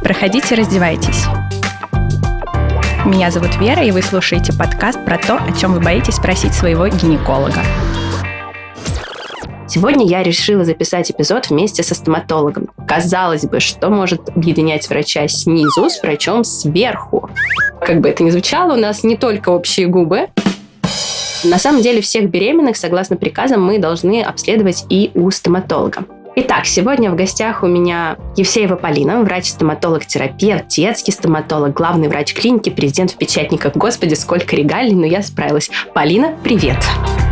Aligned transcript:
Проходите, 0.00 0.54
раздевайтесь. 0.54 1.24
Меня 3.04 3.32
зовут 3.32 3.56
Вера, 3.56 3.82
и 3.82 3.90
вы 3.90 4.00
слушаете 4.00 4.52
подкаст 4.56 5.04
про 5.04 5.18
то, 5.18 5.38
о 5.38 5.52
чем 5.58 5.74
вы 5.74 5.80
боитесь 5.80 6.14
спросить 6.14 6.54
своего 6.54 6.86
гинеколога. 6.86 7.64
Сегодня 9.66 10.06
я 10.06 10.22
решила 10.22 10.64
записать 10.64 11.10
эпизод 11.10 11.50
вместе 11.50 11.82
со 11.82 11.96
стоматологом. 11.96 12.68
Казалось 12.86 13.44
бы, 13.44 13.58
что 13.58 13.90
может 13.90 14.28
объединять 14.28 14.88
врача 14.88 15.26
снизу 15.26 15.90
с 15.90 16.00
врачом 16.00 16.44
сверху? 16.44 17.28
Как 17.80 18.00
бы 18.00 18.08
это 18.08 18.22
ни 18.22 18.30
звучало, 18.30 18.74
у 18.74 18.80
нас 18.80 19.02
не 19.02 19.16
только 19.16 19.48
общие 19.48 19.88
губы, 19.88 20.28
на 21.42 21.58
самом 21.58 21.82
деле 21.82 22.00
всех 22.00 22.30
беременных, 22.30 22.76
согласно 22.76 23.16
приказам, 23.16 23.64
мы 23.64 23.80
должны 23.80 24.22
обследовать 24.22 24.86
и 24.88 25.10
у 25.14 25.28
стоматолога. 25.32 26.04
Итак, 26.36 26.66
сегодня 26.66 27.12
в 27.12 27.14
гостях 27.14 27.62
у 27.62 27.68
меня 27.68 28.16
Евсеева 28.36 28.74
Полина, 28.74 29.22
врач-стоматолог-терапевт, 29.22 30.66
детский 30.66 31.12
стоматолог, 31.12 31.74
главный 31.74 32.08
врач 32.08 32.34
клиники, 32.34 32.70
президент 32.70 33.12
в 33.12 33.16
печатниках. 33.16 33.76
Господи, 33.76 34.14
сколько 34.14 34.56
регалий, 34.56 34.94
но 34.94 35.06
я 35.06 35.22
справилась. 35.22 35.70
Полина, 35.94 36.34
привет! 36.42 36.74
Привет! 36.74 37.23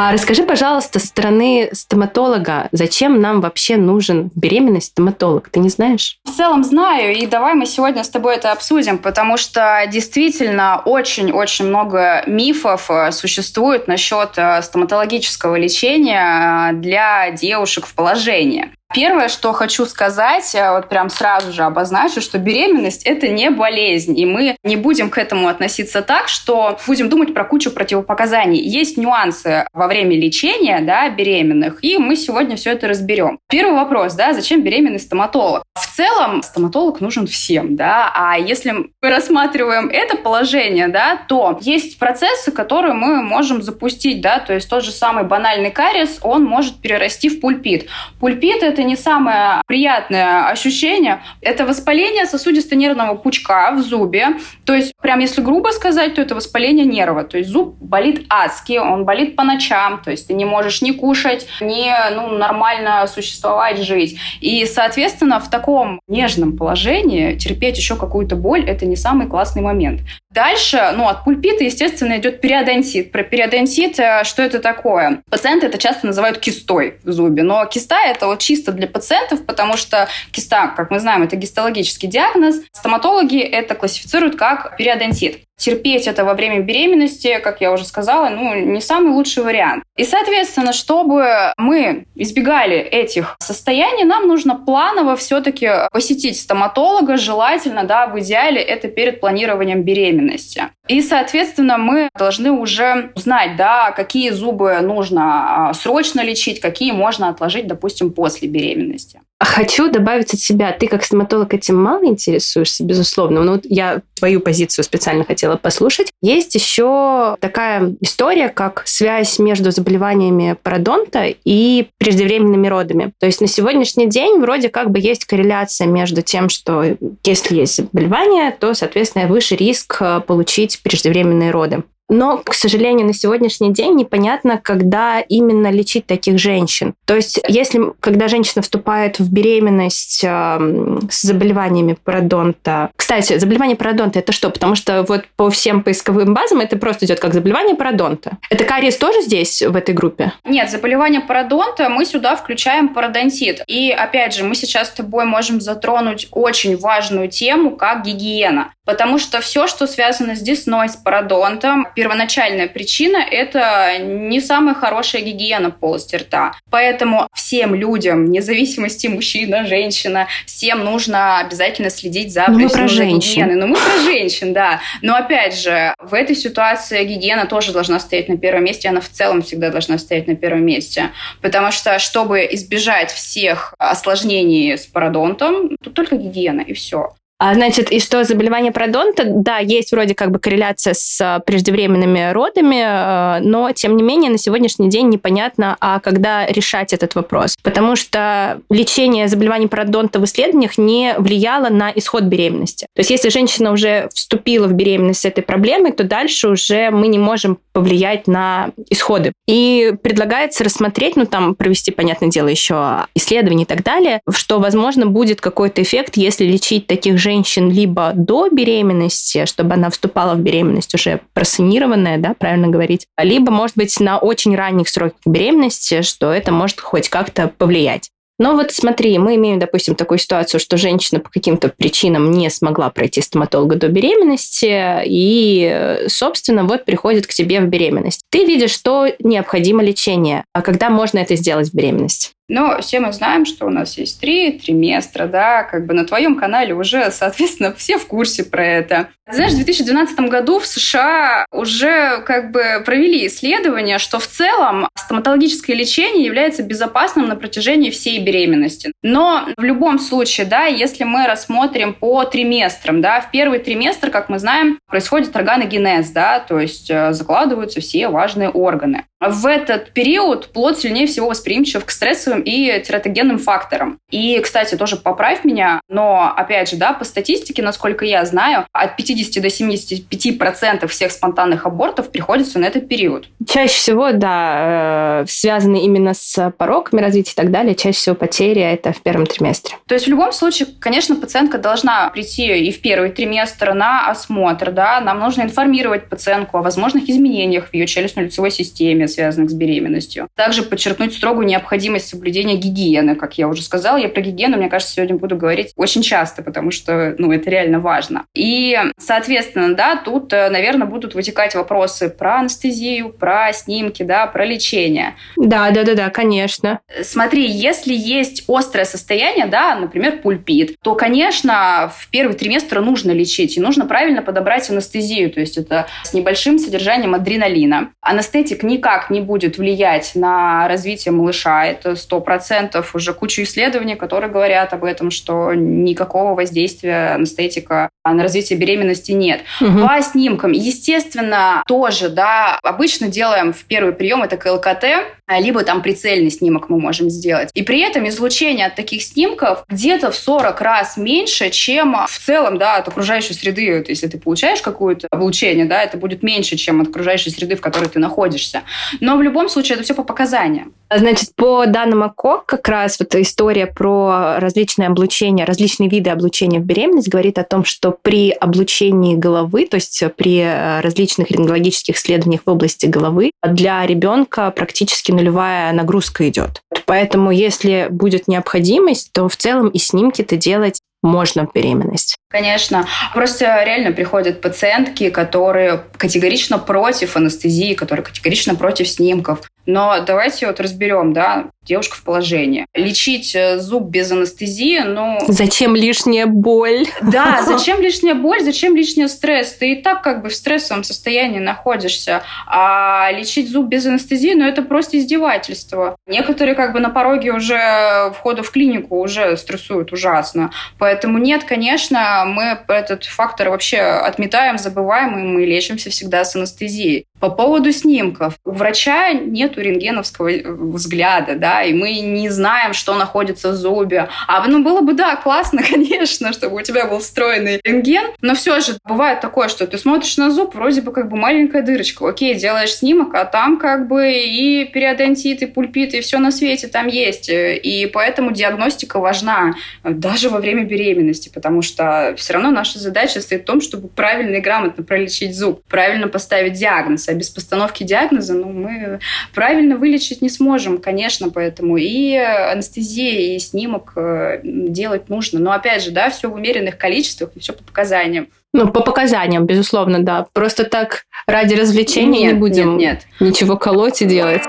А 0.00 0.12
расскажи, 0.12 0.44
пожалуйста, 0.44 1.00
со 1.00 1.08
стороны 1.08 1.70
стоматолога, 1.72 2.68
зачем 2.70 3.20
нам 3.20 3.40
вообще 3.40 3.76
нужен 3.76 4.30
беременность 4.36 4.92
стоматолог? 4.92 5.48
Ты 5.48 5.58
не 5.58 5.70
знаешь? 5.70 6.18
В 6.24 6.30
целом 6.30 6.62
знаю, 6.62 7.16
и 7.16 7.26
давай 7.26 7.54
мы 7.54 7.66
сегодня 7.66 8.04
с 8.04 8.08
тобой 8.08 8.36
это 8.36 8.52
обсудим, 8.52 8.98
потому 8.98 9.36
что 9.36 9.84
действительно 9.90 10.80
очень-очень 10.84 11.66
много 11.66 12.22
мифов 12.28 12.88
э, 12.92 13.10
существует 13.10 13.88
насчет 13.88 14.34
э, 14.36 14.62
стоматологического 14.62 15.56
лечения 15.56 16.70
э, 16.70 16.74
для 16.74 17.32
девушек 17.32 17.84
в 17.84 17.94
положении. 17.96 18.70
Первое, 18.94 19.28
что 19.28 19.52
хочу 19.52 19.84
сказать, 19.84 20.54
э, 20.54 20.70
вот 20.72 20.88
прям 20.88 21.10
сразу 21.10 21.52
же 21.52 21.62
обозначу, 21.62 22.22
что 22.22 22.38
беременность– 22.38 23.02
это 23.04 23.28
не 23.28 23.50
болезнь, 23.50 24.18
и 24.18 24.24
мы 24.24 24.56
не 24.64 24.76
будем 24.76 25.10
к 25.10 25.18
этому 25.18 25.48
относиться 25.48 26.00
так, 26.00 26.28
что 26.28 26.78
будем 26.86 27.10
думать 27.10 27.34
про 27.34 27.44
кучу 27.44 27.70
противопоказаний. 27.70 28.62
Есть 28.62 28.96
нюансы 28.96 29.66
во 29.74 29.88
время 29.88 30.16
лечения 30.16 30.80
да, 30.80 31.10
беременных, 31.10 31.84
и 31.84 31.98
мы 31.98 32.16
сегодня 32.16 32.56
все 32.56 32.72
это 32.72 32.88
разберем. 32.88 33.38
Первый 33.50 33.74
вопрос, 33.74 34.14
да, 34.14 34.32
зачем 34.32 34.62
беременный 34.62 35.00
стоматолог? 35.00 35.64
В 35.74 35.94
целом 35.94 36.42
стоматолог 36.42 37.02
нужен 37.02 37.26
всем, 37.26 37.76
да, 37.76 38.10
а 38.14 38.38
если 38.38 38.70
мы 38.70 38.88
рассматриваем 39.02 39.90
это 39.90 40.16
положение, 40.16 40.88
да, 40.88 41.20
то 41.28 41.58
есть 41.60 41.98
процессы, 41.98 42.52
которые 42.52 42.94
мы 42.94 43.22
можем 43.22 43.60
запустить, 43.60 44.22
да, 44.22 44.38
то 44.38 44.54
есть 44.54 44.70
тот 44.70 44.82
же 44.82 44.92
самый 44.92 45.24
банальный 45.24 45.70
кариес, 45.70 46.20
он 46.22 46.44
может 46.44 46.80
перерасти 46.80 47.28
в 47.28 47.40
пульпит. 47.40 47.88
Пульпит– 48.18 48.62
это 48.62 48.77
это 48.78 48.86
не 48.86 48.96
самое 48.96 49.60
приятное 49.66 50.48
ощущение. 50.48 51.20
Это 51.40 51.66
воспаление 51.66 52.26
сосудисто-нервного 52.26 53.16
пучка 53.16 53.72
в 53.72 53.80
зубе. 53.80 54.36
То 54.64 54.72
есть, 54.72 54.92
прям 55.02 55.18
если 55.18 55.40
грубо 55.40 55.70
сказать, 55.70 56.14
то 56.14 56.22
это 56.22 56.36
воспаление 56.36 56.86
нерва. 56.86 57.24
То 57.24 57.38
есть 57.38 57.50
зуб 57.50 57.74
болит 57.80 58.26
адски, 58.28 58.78
он 58.78 59.04
болит 59.04 59.34
по 59.34 59.42
ночам. 59.42 60.00
То 60.04 60.12
есть 60.12 60.28
ты 60.28 60.34
не 60.34 60.44
можешь 60.44 60.80
ни 60.80 60.92
кушать, 60.92 61.48
ни 61.60 61.90
ну, 62.14 62.38
нормально 62.38 63.04
существовать, 63.08 63.80
жить. 63.82 64.18
И, 64.40 64.64
соответственно, 64.66 65.40
в 65.40 65.50
таком 65.50 66.00
нежном 66.06 66.56
положении 66.56 67.36
терпеть 67.36 67.78
еще 67.78 67.96
какую-то 67.96 68.36
боль– 68.36 68.64
это 68.68 68.86
не 68.86 68.96
самый 68.96 69.26
классный 69.26 69.62
момент. 69.62 70.02
Дальше, 70.38 70.92
ну, 70.94 71.08
от 71.08 71.24
пульпита, 71.24 71.64
естественно, 71.64 72.16
идет 72.16 72.40
периодонтит. 72.40 73.10
Про 73.10 73.24
периодонтит, 73.24 73.98
э, 73.98 74.22
что 74.22 74.40
это 74.40 74.60
такое? 74.60 75.24
Пациенты 75.28 75.66
это 75.66 75.78
часто 75.78 76.06
называют 76.06 76.38
кистой 76.38 77.00
в 77.02 77.10
зубе, 77.10 77.42
но 77.42 77.66
киста– 77.66 78.00
это 78.06 78.28
вот 78.28 78.38
чисто 78.38 78.70
для 78.70 78.86
пациентов, 78.86 79.44
потому 79.44 79.76
что 79.76 80.06
киста, 80.30 80.68
как 80.68 80.92
мы 80.92 81.00
знаем, 81.00 81.24
это 81.24 81.34
гистологический 81.34 82.08
диагноз. 82.08 82.60
Стоматологи 82.70 83.40
это 83.40 83.74
классифицируют 83.74 84.36
как 84.36 84.76
периодонтит 84.76 85.47
терпеть 85.58 86.06
это 86.06 86.24
во 86.24 86.34
время 86.34 86.60
беременности, 86.60 87.40
как 87.42 87.60
я 87.60 87.72
уже 87.72 87.84
сказала, 87.84 88.30
ну, 88.30 88.54
не 88.54 88.80
самый 88.80 89.12
лучший 89.12 89.42
вариант. 89.42 89.82
И, 89.96 90.04
соответственно, 90.04 90.72
чтобы 90.72 91.52
мы 91.58 92.06
избегали 92.14 92.76
этих 92.76 93.36
состояний, 93.40 94.04
нам 94.04 94.28
нужно 94.28 94.54
планово 94.54 95.16
все-таки 95.16 95.68
посетить 95.92 96.40
стоматолога, 96.40 97.16
желательно, 97.16 97.84
да, 97.84 98.06
в 98.06 98.18
идеале 98.20 98.60
это 98.60 98.88
перед 98.88 99.20
планированием 99.20 99.82
беременности. 99.82 100.68
И, 100.86 101.02
соответственно, 101.02 101.76
мы 101.76 102.08
должны 102.16 102.50
уже 102.50 103.10
знать, 103.16 103.56
да, 103.56 103.90
какие 103.90 104.30
зубы 104.30 104.78
нужно 104.80 105.68
а, 105.68 105.74
срочно 105.74 106.22
лечить, 106.22 106.60
какие 106.60 106.92
можно 106.92 107.28
отложить, 107.28 107.66
допустим, 107.66 108.12
после 108.12 108.48
беременности. 108.48 109.20
Хочу 109.40 109.88
добавить 109.88 110.34
от 110.34 110.40
себя. 110.40 110.72
Ты 110.72 110.88
как 110.88 111.04
стоматолог 111.04 111.54
этим 111.54 111.80
мало 111.80 112.04
интересуешься, 112.04 112.84
безусловно. 112.84 113.42
Ну, 113.42 113.52
вот 113.52 113.64
я 113.64 114.02
твою 114.14 114.40
позицию 114.40 114.84
специально 114.84 115.24
хотела 115.24 115.56
послушать. 115.56 116.10
Есть 116.20 116.56
еще 116.56 117.36
такая 117.38 117.94
история, 118.00 118.48
как 118.48 118.82
связь 118.86 119.38
между 119.38 119.70
заболеваниями 119.70 120.56
пародонта 120.60 121.32
и 121.44 121.88
преждевременными 121.98 122.66
родами. 122.66 123.12
То 123.20 123.26
есть 123.26 123.40
на 123.40 123.46
сегодняшний 123.46 124.08
день 124.08 124.40
вроде 124.40 124.70
как 124.70 124.90
бы 124.90 124.98
есть 124.98 125.24
корреляция 125.24 125.86
между 125.86 126.22
тем, 126.22 126.48
что 126.48 126.96
если 127.22 127.54
есть 127.54 127.76
заболевание, 127.76 128.50
то, 128.50 128.74
соответственно, 128.74 129.28
выше 129.28 129.54
риск 129.54 129.98
э, 130.00 130.20
получить 130.26 130.80
преждевременные 130.82 131.52
роды. 131.52 131.84
Но, 132.08 132.38
к 132.38 132.54
сожалению, 132.54 133.06
на 133.06 133.14
сегодняшний 133.14 133.72
день 133.72 133.94
непонятно, 133.94 134.58
когда 134.58 135.20
именно 135.20 135.70
лечить 135.70 136.06
таких 136.06 136.38
женщин. 136.38 136.94
То 137.04 137.14
есть, 137.14 137.40
если 137.46 137.92
когда 138.00 138.28
женщина 138.28 138.62
вступает 138.62 139.18
в 139.18 139.32
беременность 139.32 140.24
э, 140.24 140.98
с 141.10 141.22
заболеваниями 141.22 141.96
пародонта... 142.02 142.90
Кстати, 142.96 143.38
заболевание 143.38 143.76
пародонта 143.76 144.18
это 144.20 144.32
что? 144.32 144.50
Потому 144.50 144.74
что 144.74 145.04
вот 145.06 145.24
по 145.36 145.50
всем 145.50 145.82
поисковым 145.82 146.34
базам 146.34 146.60
это 146.60 146.78
просто 146.78 147.04
идет 147.04 147.20
как 147.20 147.34
заболевание 147.34 147.76
пародонта. 147.76 148.38
Это 148.50 148.64
кариес 148.64 148.96
тоже 148.96 149.22
здесь, 149.22 149.62
в 149.62 149.76
этой 149.76 149.94
группе? 149.94 150.32
Нет, 150.44 150.70
заболевание 150.70 151.20
пародонта 151.20 151.88
мы 151.88 152.04
сюда 152.04 152.36
включаем 152.36 152.88
пародонтит. 152.88 153.62
И, 153.66 153.90
опять 153.90 154.34
же, 154.34 154.44
мы 154.44 154.54
сейчас 154.54 154.88
с 154.88 154.92
тобой 154.92 155.24
можем 155.24 155.60
затронуть 155.60 156.28
очень 156.30 156.76
важную 156.76 157.28
тему, 157.28 157.76
как 157.76 158.04
гигиена. 158.04 158.72
Потому 158.88 159.18
что 159.18 159.42
все, 159.42 159.66
что 159.66 159.86
связано 159.86 160.34
с 160.34 160.40
десной, 160.40 160.88
с 160.88 160.96
пародонтом, 160.96 161.88
первоначальная 161.98 162.68
причина– 162.68 163.16
это 163.30 163.98
не 163.98 164.40
самая 164.40 164.76
хорошая 164.76 165.20
гигиена 165.22 165.72
полости 165.72 166.14
рта. 166.14 166.52
Поэтому 166.70 167.26
всем 167.34 167.74
людям, 167.74 168.26
вне 168.26 168.40
зависимости 168.40 169.08
мужчина, 169.08 169.66
женщина, 169.66 170.28
всем 170.46 170.84
нужно 170.84 171.40
обязательно 171.40 171.90
следить 171.90 172.32
за 172.32 172.46
ну, 172.46 172.68
про 172.68 172.86
гигиеной. 172.86 173.56
Ну, 173.56 173.66
мы 173.66 173.74
про 173.74 174.00
женщин, 174.04 174.52
да. 174.52 174.80
Но 175.02 175.16
опять 175.16 175.58
же, 175.58 175.92
в 175.98 176.14
этой 176.14 176.36
ситуации 176.36 177.02
гигиена 177.02 177.46
тоже 177.46 177.72
должна 177.72 177.98
стоять 177.98 178.28
на 178.28 178.38
первом 178.38 178.62
месте, 178.62 178.90
она 178.90 179.00
в 179.00 179.08
целом 179.08 179.42
всегда 179.42 179.70
должна 179.70 179.98
стоять 179.98 180.28
на 180.28 180.36
первом 180.36 180.64
месте. 180.64 181.10
Потому 181.42 181.72
что, 181.72 181.98
чтобы 181.98 182.46
избежать 182.52 183.10
всех 183.10 183.74
осложнений 183.76 184.78
с 184.78 184.86
пародонтом, 184.86 185.76
тут 185.82 185.94
только 185.94 186.14
гигиена, 186.14 186.60
и 186.60 186.74
все. 186.74 187.16
А, 187.40 187.54
значит, 187.54 187.92
и 187.92 188.00
что 188.00 188.24
заболевание 188.24 188.72
пародонта, 188.72 189.22
да, 189.24 189.58
есть 189.58 189.92
вроде 189.92 190.16
как 190.16 190.32
бы 190.32 190.40
корреляция 190.40 190.94
с 190.94 191.20
а, 191.20 191.38
преждевременными 191.38 192.32
родами, 192.32 192.82
а, 192.84 193.38
но, 193.40 193.70
тем 193.70 193.96
не 193.96 194.02
менее, 194.02 194.28
на 194.28 194.38
сегодняшний 194.38 194.90
день 194.90 195.08
непонятно, 195.08 195.76
а 195.80 196.00
когда 196.00 196.46
решать 196.46 196.92
этот 196.92 197.14
вопрос. 197.14 197.56
Потому 197.62 197.94
что 197.94 198.60
лечение 198.70 199.28
заболеваний 199.28 199.68
пародонта 199.68 200.18
в 200.18 200.24
исследованиях 200.24 200.78
не 200.78 201.14
влияло 201.16 201.68
на 201.68 201.92
исход 201.94 202.24
беременности. 202.24 202.86
То 202.96 203.00
есть, 203.00 203.10
если 203.10 203.28
женщина 203.28 203.70
уже 203.70 204.08
вступила 204.12 204.66
в 204.66 204.72
беременность 204.72 205.20
с 205.20 205.24
этой 205.24 205.42
проблемой, 205.42 205.92
то 205.92 206.02
дальше 206.02 206.48
уже 206.48 206.90
мы 206.90 207.06
не 207.06 207.18
можем 207.18 207.58
повлиять 207.72 208.26
на 208.26 208.70
исходы. 208.90 209.32
И 209.46 209.92
предлагается 210.02 210.64
рассмотреть, 210.64 211.14
ну, 211.14 211.24
там, 211.24 211.54
провести, 211.54 211.92
понятное 211.92 212.30
дело, 212.30 212.48
еще 212.48 213.06
исследования 213.14 213.62
и 213.62 213.66
так 213.66 213.84
далее, 213.84 214.20
что, 214.28 214.58
возможно, 214.58 215.06
будет 215.06 215.40
какой-то 215.40 215.82
эффект, 215.82 216.16
если 216.16 216.44
лечить 216.44 216.88
таких 216.88 217.16
женщин 217.16 217.27
женщин 217.28 217.70
либо 217.70 218.12
до 218.14 218.48
беременности, 218.48 219.44
чтобы 219.44 219.74
она 219.74 219.90
вступала 219.90 220.34
в 220.34 220.40
беременность 220.40 220.94
уже 220.94 221.20
просанированная, 221.34 222.16
да, 222.16 222.32
правильно 222.32 222.68
говорить, 222.68 223.06
либо, 223.18 223.52
может 223.52 223.76
быть, 223.76 224.00
на 224.00 224.18
очень 224.18 224.56
ранних 224.56 224.88
сроках 224.88 225.20
беременности, 225.26 226.00
что 226.00 226.32
это 226.32 226.52
может 226.52 226.80
хоть 226.80 227.10
как-то 227.10 227.52
повлиять. 227.58 228.08
Но 228.38 228.54
вот 228.54 228.70
смотри, 228.70 229.18
мы 229.18 229.34
имеем, 229.34 229.58
допустим, 229.58 229.94
такую 229.94 230.18
ситуацию, 230.18 230.58
что 230.58 230.78
женщина 230.78 231.20
по 231.20 231.28
каким-то 231.28 231.68
причинам 231.68 232.30
не 232.30 232.48
смогла 232.48 232.88
пройти 232.88 233.20
стоматолога 233.20 233.76
до 233.76 233.88
беременности, 233.88 235.02
и, 235.04 236.06
собственно, 236.06 236.64
вот 236.64 236.86
приходит 236.86 237.26
к 237.26 237.34
тебе 237.34 237.60
в 237.60 237.66
беременность. 237.66 238.22
Ты 238.30 238.44
видишь, 238.44 238.70
что 238.70 239.08
необходимо 239.18 239.82
лечение. 239.82 240.44
А 240.54 240.62
когда 240.62 240.88
можно 240.88 241.18
это 241.18 241.36
сделать 241.36 241.70
в 241.70 241.74
беременность? 241.74 242.32
Но 242.48 242.80
все 242.80 243.00
мы 243.00 243.12
знаем, 243.12 243.44
что 243.44 243.66
у 243.66 243.70
нас 243.70 243.98
есть 243.98 244.20
три 244.20 244.52
триместра, 244.52 245.26
да, 245.26 245.64
как 245.64 245.86
бы 245.86 245.94
на 245.94 246.06
твоем 246.06 246.36
канале 246.36 246.74
уже, 246.74 247.10
соответственно, 247.10 247.74
все 247.74 247.98
в 247.98 248.06
курсе 248.06 248.44
про 248.44 248.64
это. 248.64 249.08
Знаешь, 249.30 249.52
в 249.52 249.56
2012 249.56 250.20
году 250.20 250.58
в 250.58 250.66
США 250.66 251.44
уже 251.52 252.22
как 252.22 252.50
бы 252.50 252.82
провели 252.84 253.26
исследование, 253.26 253.98
что 253.98 254.18
в 254.18 254.26
целом 254.26 254.88
стоматологическое 254.94 255.76
лечение 255.76 256.24
является 256.24 256.62
безопасным 256.62 257.28
на 257.28 257.36
протяжении 257.36 257.90
всей 257.90 258.20
беременности. 258.20 258.90
Но 259.02 259.48
в 259.58 259.62
любом 259.62 259.98
случае, 259.98 260.46
да, 260.46 260.64
если 260.64 261.04
мы 261.04 261.26
рассмотрим 261.26 261.92
по 261.92 262.24
триместрам, 262.24 263.02
да, 263.02 263.20
в 263.20 263.30
первый 263.30 263.58
триместр, 263.58 264.10
как 264.10 264.30
мы 264.30 264.38
знаем, 264.38 264.78
происходит 264.86 265.36
органогенез, 265.36 266.08
да, 266.10 266.40
то 266.40 266.58
есть 266.58 266.88
э, 266.90 267.12
закладываются 267.12 267.82
все 267.82 268.08
важные 268.08 268.48
органы. 268.48 269.04
В 269.20 269.46
этот 269.46 269.90
период 269.90 270.52
плод 270.52 270.78
сильнее 270.78 271.08
всего 271.08 271.28
восприимчив 271.28 271.84
к 271.84 271.90
стрессовым 271.90 272.40
и 272.42 272.80
тератогенным 272.80 273.38
факторам. 273.38 273.98
И, 274.10 274.38
кстати, 274.38 274.76
тоже 274.76 274.96
поправь 274.96 275.44
меня, 275.44 275.80
но, 275.88 276.32
опять 276.36 276.70
же, 276.70 276.76
да, 276.76 276.92
по 276.92 277.04
статистике, 277.04 277.62
насколько 277.62 278.04
я 278.04 278.24
знаю, 278.24 278.66
от 278.72 278.96
50 278.96 279.42
до 279.42 279.50
75 279.50 280.38
процентов 280.38 280.92
всех 280.92 281.10
спонтанных 281.10 281.66
абортов 281.66 282.10
приходится 282.10 282.60
на 282.60 282.66
этот 282.66 282.88
период. 282.88 283.28
Чаще 283.46 283.74
всего, 283.74 284.12
да, 284.12 285.22
э, 285.22 285.26
связаны 285.26 285.84
именно 285.84 286.14
с 286.14 286.52
пороками 286.56 287.00
развития 287.00 287.32
и 287.32 287.36
так 287.36 287.50
далее. 287.50 287.74
Чаще 287.74 287.98
всего 287.98 288.14
потери 288.14 288.62
это 288.62 288.92
в 288.92 289.02
первом 289.02 289.26
триместре. 289.26 289.76
То 289.86 289.94
есть 289.94 290.06
в 290.06 290.10
любом 290.10 290.30
случае, 290.30 290.68
конечно, 290.78 291.16
пациентка 291.16 291.58
должна 291.58 292.08
прийти 292.10 292.46
и 292.46 292.70
в 292.70 292.80
первый 292.80 293.10
триместр 293.10 293.74
на 293.74 294.08
осмотр, 294.08 294.70
да, 294.70 295.00
нам 295.00 295.18
нужно 295.18 295.42
информировать 295.42 296.08
пациентку 296.08 296.58
о 296.58 296.62
возможных 296.62 297.08
изменениях 297.08 297.70
в 297.70 297.74
ее 297.74 297.86
челюстно-лицевой 297.86 298.50
системе, 298.50 299.07
связанных 299.08 299.50
с 299.50 299.54
беременностью. 299.54 300.28
Также 300.34 300.62
подчеркнуть 300.62 301.14
строгую 301.14 301.46
необходимость 301.46 302.08
соблюдения 302.08 302.56
гигиены, 302.56 303.14
как 303.14 303.38
я 303.38 303.48
уже 303.48 303.62
сказала. 303.62 303.96
Я 303.96 304.08
про 304.08 304.20
гигиену, 304.20 304.56
мне 304.56 304.68
кажется, 304.68 304.94
сегодня 304.94 305.16
буду 305.16 305.36
говорить 305.36 305.72
очень 305.76 306.02
часто, 306.02 306.42
потому 306.42 306.70
что, 306.70 307.14
ну, 307.18 307.32
это 307.32 307.50
реально 307.50 307.80
важно. 307.80 308.24
И, 308.34 308.78
соответственно, 308.98 309.74
да, 309.74 309.96
тут, 309.96 310.32
э, 310.32 310.50
наверное, 310.50 310.86
будут 310.86 311.14
вытекать 311.14 311.54
вопросы 311.54 312.08
про 312.08 312.40
анестезию, 312.40 313.10
про 313.10 313.52
снимки, 313.52 314.02
да, 314.02 314.26
про 314.26 314.44
лечение. 314.44 315.16
Да, 315.36 315.70
да, 315.70 315.84
да, 315.84 315.94
да, 315.94 316.10
конечно. 316.10 316.80
Смотри, 317.02 317.48
если 317.48 317.94
есть 317.94 318.44
острое 318.48 318.84
состояние, 318.84 319.46
да, 319.46 319.74
например, 319.76 320.18
пульпит, 320.18 320.76
то, 320.82 320.94
конечно, 320.94 321.92
в 321.96 322.08
первый 322.10 322.34
триместр 322.34 322.80
нужно 322.80 323.12
лечить, 323.12 323.56
и 323.56 323.60
нужно 323.60 323.86
правильно 323.86 324.22
подобрать 324.22 324.68
анестезию, 324.70 325.30
то 325.30 325.40
есть 325.40 325.56
это 325.56 325.86
с 326.04 326.12
небольшим 326.12 326.58
содержанием 326.58 327.14
адреналина. 327.14 327.90
Анестетик 328.00 328.62
никак 328.62 328.97
не 329.10 329.20
будет 329.20 329.58
влиять 329.58 330.12
на 330.14 330.68
развитие 330.68 331.12
малыша, 331.12 331.66
это 331.66 331.96
сто 331.96 332.20
процентов 332.20 332.94
уже 332.94 333.12
куча 333.12 333.42
исследований, 333.42 333.96
которые 333.96 334.30
говорят 334.30 334.72
об 334.72 334.84
этом, 334.84 335.10
что 335.10 335.54
никакого 335.54 336.34
воздействия 336.34 337.14
анестетика 337.14 337.90
на 338.04 338.22
развитие 338.22 338.58
беременности 338.58 339.12
нет. 339.12 339.42
Угу. 339.60 339.86
По 339.86 340.00
снимкам, 340.02 340.52
естественно, 340.52 341.62
тоже, 341.66 342.08
да, 342.08 342.58
обычно 342.62 343.08
делаем 343.08 343.52
в 343.52 343.64
первый 343.64 343.92
прием 343.92 344.22
это 344.22 344.36
КЛКТ, 344.36 345.17
либо 345.28 345.62
там 345.62 345.82
прицельный 345.82 346.30
снимок 346.30 346.68
мы 346.68 346.80
можем 346.80 347.10
сделать. 347.10 347.50
И 347.54 347.62
при 347.62 347.80
этом 347.80 348.08
излучение 348.08 348.66
от 348.66 348.74
таких 348.74 349.02
снимков 349.02 349.64
где-то 349.68 350.10
в 350.10 350.16
40 350.16 350.60
раз 350.60 350.96
меньше, 350.96 351.50
чем 351.50 351.94
в 352.08 352.18
целом, 352.18 352.58
да, 352.58 352.76
от 352.76 352.88
окружающей 352.88 353.34
среды. 353.34 353.78
Вот 353.78 353.88
если 353.88 354.06
ты 354.06 354.18
получаешь 354.18 354.62
какое-то 354.62 355.06
облучение, 355.10 355.66
да, 355.66 355.82
это 355.82 355.98
будет 355.98 356.22
меньше, 356.22 356.56
чем 356.56 356.80
от 356.80 356.88
окружающей 356.88 357.30
среды, 357.30 357.56
в 357.56 357.60
которой 357.60 357.88
ты 357.88 357.98
находишься. 357.98 358.62
Но 359.00 359.16
в 359.16 359.22
любом 359.22 359.48
случае 359.48 359.74
это 359.74 359.84
все 359.84 359.94
по 359.94 360.04
показаниям. 360.04 360.72
Значит, 360.90 361.34
по 361.36 361.66
данным 361.66 362.02
ОКОК, 362.02 362.46
как 362.46 362.68
раз 362.68 362.98
вот 362.98 363.14
история 363.14 363.66
про 363.66 364.38
различные 364.38 364.88
облучения, 364.88 365.44
различные 365.44 365.90
виды 365.90 366.10
облучения 366.10 366.60
в 366.60 366.64
беременность 366.64 367.08
говорит 367.08 367.38
о 367.38 367.44
том, 367.44 367.64
что 367.64 367.90
при 367.90 368.30
облучении 368.30 369.14
головы, 369.14 369.66
то 369.66 369.76
есть 369.76 370.02
при 370.16 370.40
э, 370.40 370.80
различных 370.80 371.30
рентгенологических 371.30 371.96
исследованиях 371.96 372.42
в 372.46 372.50
области 372.50 372.86
головы, 372.86 373.32
для 373.42 373.84
ребенка 373.86 374.50
практически 374.50 375.12
нулевая 375.12 375.72
нагрузка 375.72 376.28
идет. 376.28 376.62
Поэтому, 376.86 377.30
если 377.30 377.88
будет 377.90 378.28
необходимость, 378.28 379.12
то 379.12 379.28
в 379.28 379.36
целом 379.36 379.68
и 379.68 379.78
снимки-то 379.78 380.36
делать 380.36 380.80
можно 381.02 381.48
беременность. 381.54 382.16
Конечно. 382.28 382.86
Просто 383.14 383.62
реально 383.64 383.92
приходят 383.92 384.40
пациентки, 384.40 385.10
которые 385.10 385.84
категорично 385.96 386.58
против 386.58 387.16
анестезии, 387.16 387.74
которые 387.74 388.04
категорично 388.04 388.54
против 388.54 388.88
снимков. 388.88 389.40
Но 389.68 390.00
давайте 390.00 390.46
вот 390.46 390.60
разберем, 390.60 391.12
да, 391.12 391.50
девушка 391.68 391.96
в 391.96 392.02
положении. 392.02 392.66
Лечить 392.74 393.34
э, 393.34 393.58
зуб 393.58 393.84
без 393.84 394.10
анестезии, 394.10 394.80
ну... 394.80 395.18
Зачем 395.28 395.76
лишняя 395.76 396.26
боль? 396.26 396.86
Да, 397.02 397.42
зачем 397.46 397.80
лишняя 397.80 398.14
боль, 398.14 398.40
зачем 398.42 398.74
лишний 398.74 399.06
стресс? 399.08 399.52
Ты 399.52 399.72
и 399.72 399.82
так 399.82 400.02
как 400.02 400.22
бы 400.22 400.30
в 400.30 400.34
стрессовом 400.34 400.82
состоянии 400.82 401.38
находишься. 401.38 402.22
А 402.46 403.10
лечить 403.12 403.50
зуб 403.50 403.66
без 403.66 403.86
анестезии, 403.86 404.32
ну 404.34 404.46
это 404.46 404.62
просто 404.62 404.98
издевательство. 404.98 405.96
Некоторые 406.06 406.54
как 406.54 406.72
бы 406.72 406.80
на 406.80 406.90
пороге 406.90 407.32
уже 407.32 408.12
входа 408.18 408.42
в 408.42 408.50
клинику 408.50 409.00
уже 409.00 409.36
стрессуют 409.36 409.92
ужасно. 409.92 410.50
Поэтому 410.78 411.18
нет, 411.18 411.44
конечно, 411.44 412.24
мы 412.26 412.58
этот 412.68 413.04
фактор 413.04 413.50
вообще 413.50 413.78
отметаем, 413.78 414.56
забываем, 414.58 415.18
и 415.18 415.22
мы 415.22 415.44
лечимся 415.44 415.90
всегда 415.90 416.24
с 416.24 416.34
анестезией. 416.34 417.06
По 417.20 417.30
поводу 417.30 417.72
снимков. 417.72 418.34
У 418.44 418.52
врача 418.52 419.12
нет 419.12 419.58
рентгеновского 419.58 420.30
взгляда, 420.74 421.34
да, 421.34 421.57
и 421.62 421.74
мы 421.74 422.00
не 422.00 422.28
знаем, 422.28 422.72
что 422.72 422.94
находится 422.94 423.50
в 423.50 423.54
зубе. 423.54 424.08
А 424.26 424.46
ну 424.46 424.62
было 424.62 424.80
бы, 424.80 424.92
да, 424.92 425.16
классно, 425.16 425.62
конечно, 425.68 426.32
чтобы 426.32 426.56
у 426.56 426.62
тебя 426.62 426.86
был 426.86 426.98
встроенный 426.98 427.60
рентген, 427.64 428.12
но 428.20 428.34
все 428.34 428.60
же 428.60 428.78
бывает 428.84 429.20
такое, 429.20 429.48
что 429.48 429.66
ты 429.66 429.78
смотришь 429.78 430.16
на 430.16 430.30
зуб, 430.30 430.54
вроде 430.54 430.80
бы 430.82 430.92
как 430.92 431.08
бы 431.08 431.16
маленькая 431.16 431.62
дырочка. 431.62 432.08
Окей, 432.08 432.34
делаешь 432.34 432.74
снимок, 432.74 433.14
а 433.14 433.24
там 433.24 433.58
как 433.58 433.88
бы 433.88 434.12
и 434.12 434.64
периодонтит, 434.66 435.42
и 435.42 435.46
пульпит, 435.46 435.94
и 435.94 436.00
все 436.00 436.18
на 436.18 436.30
свете 436.30 436.68
там 436.68 436.86
есть. 436.86 437.28
И 437.28 437.90
поэтому 437.92 438.32
диагностика 438.32 439.00
важна 439.00 439.54
даже 439.82 440.30
во 440.30 440.38
время 440.38 440.64
беременности, 440.64 441.30
потому 441.32 441.62
что 441.62 442.14
все 442.16 442.34
равно 442.34 442.50
наша 442.50 442.78
задача 442.78 443.20
стоит 443.20 443.42
в 443.42 443.46
том, 443.46 443.60
чтобы 443.60 443.88
правильно 443.88 444.36
и 444.36 444.40
грамотно 444.40 444.84
пролечить 444.84 445.36
зуб, 445.36 445.62
правильно 445.68 446.08
поставить 446.08 446.52
диагноз 446.52 447.08
а 447.08 447.14
без 447.14 447.30
постановки 447.30 447.84
диагноза 447.84 448.34
ну, 448.34 448.52
мы 448.52 449.00
правильно 449.34 449.76
вылечить 449.76 450.22
не 450.22 450.28
сможем, 450.28 450.78
конечно, 450.78 451.30
поэтому 451.30 451.47
и 451.76 452.16
анестезия, 452.16 453.34
и 453.34 453.38
снимок 453.38 453.92
э, 453.96 454.40
делать 454.42 455.08
нужно. 455.08 455.40
Но 455.40 455.52
опять 455.52 455.82
же, 455.82 455.90
да, 455.90 456.10
все 456.10 456.28
в 456.28 456.34
умеренных 456.34 456.78
количествах 456.78 457.30
и 457.34 457.40
все 457.40 457.52
по 457.52 457.62
показаниям. 457.62 458.28
Ну, 458.54 458.68
по 458.68 458.80
показаниям, 458.80 459.46
безусловно, 459.46 460.02
да. 460.02 460.26
Просто 460.32 460.64
так 460.64 461.04
ради 461.26 461.54
развлечения 461.54 462.24
нет, 462.24 462.32
не 462.32 462.38
будем 462.38 462.76
нет, 462.78 463.06
нет. 463.20 463.30
ничего 463.30 463.56
колоть 463.56 464.02
и 464.02 464.06
делать. 464.06 464.42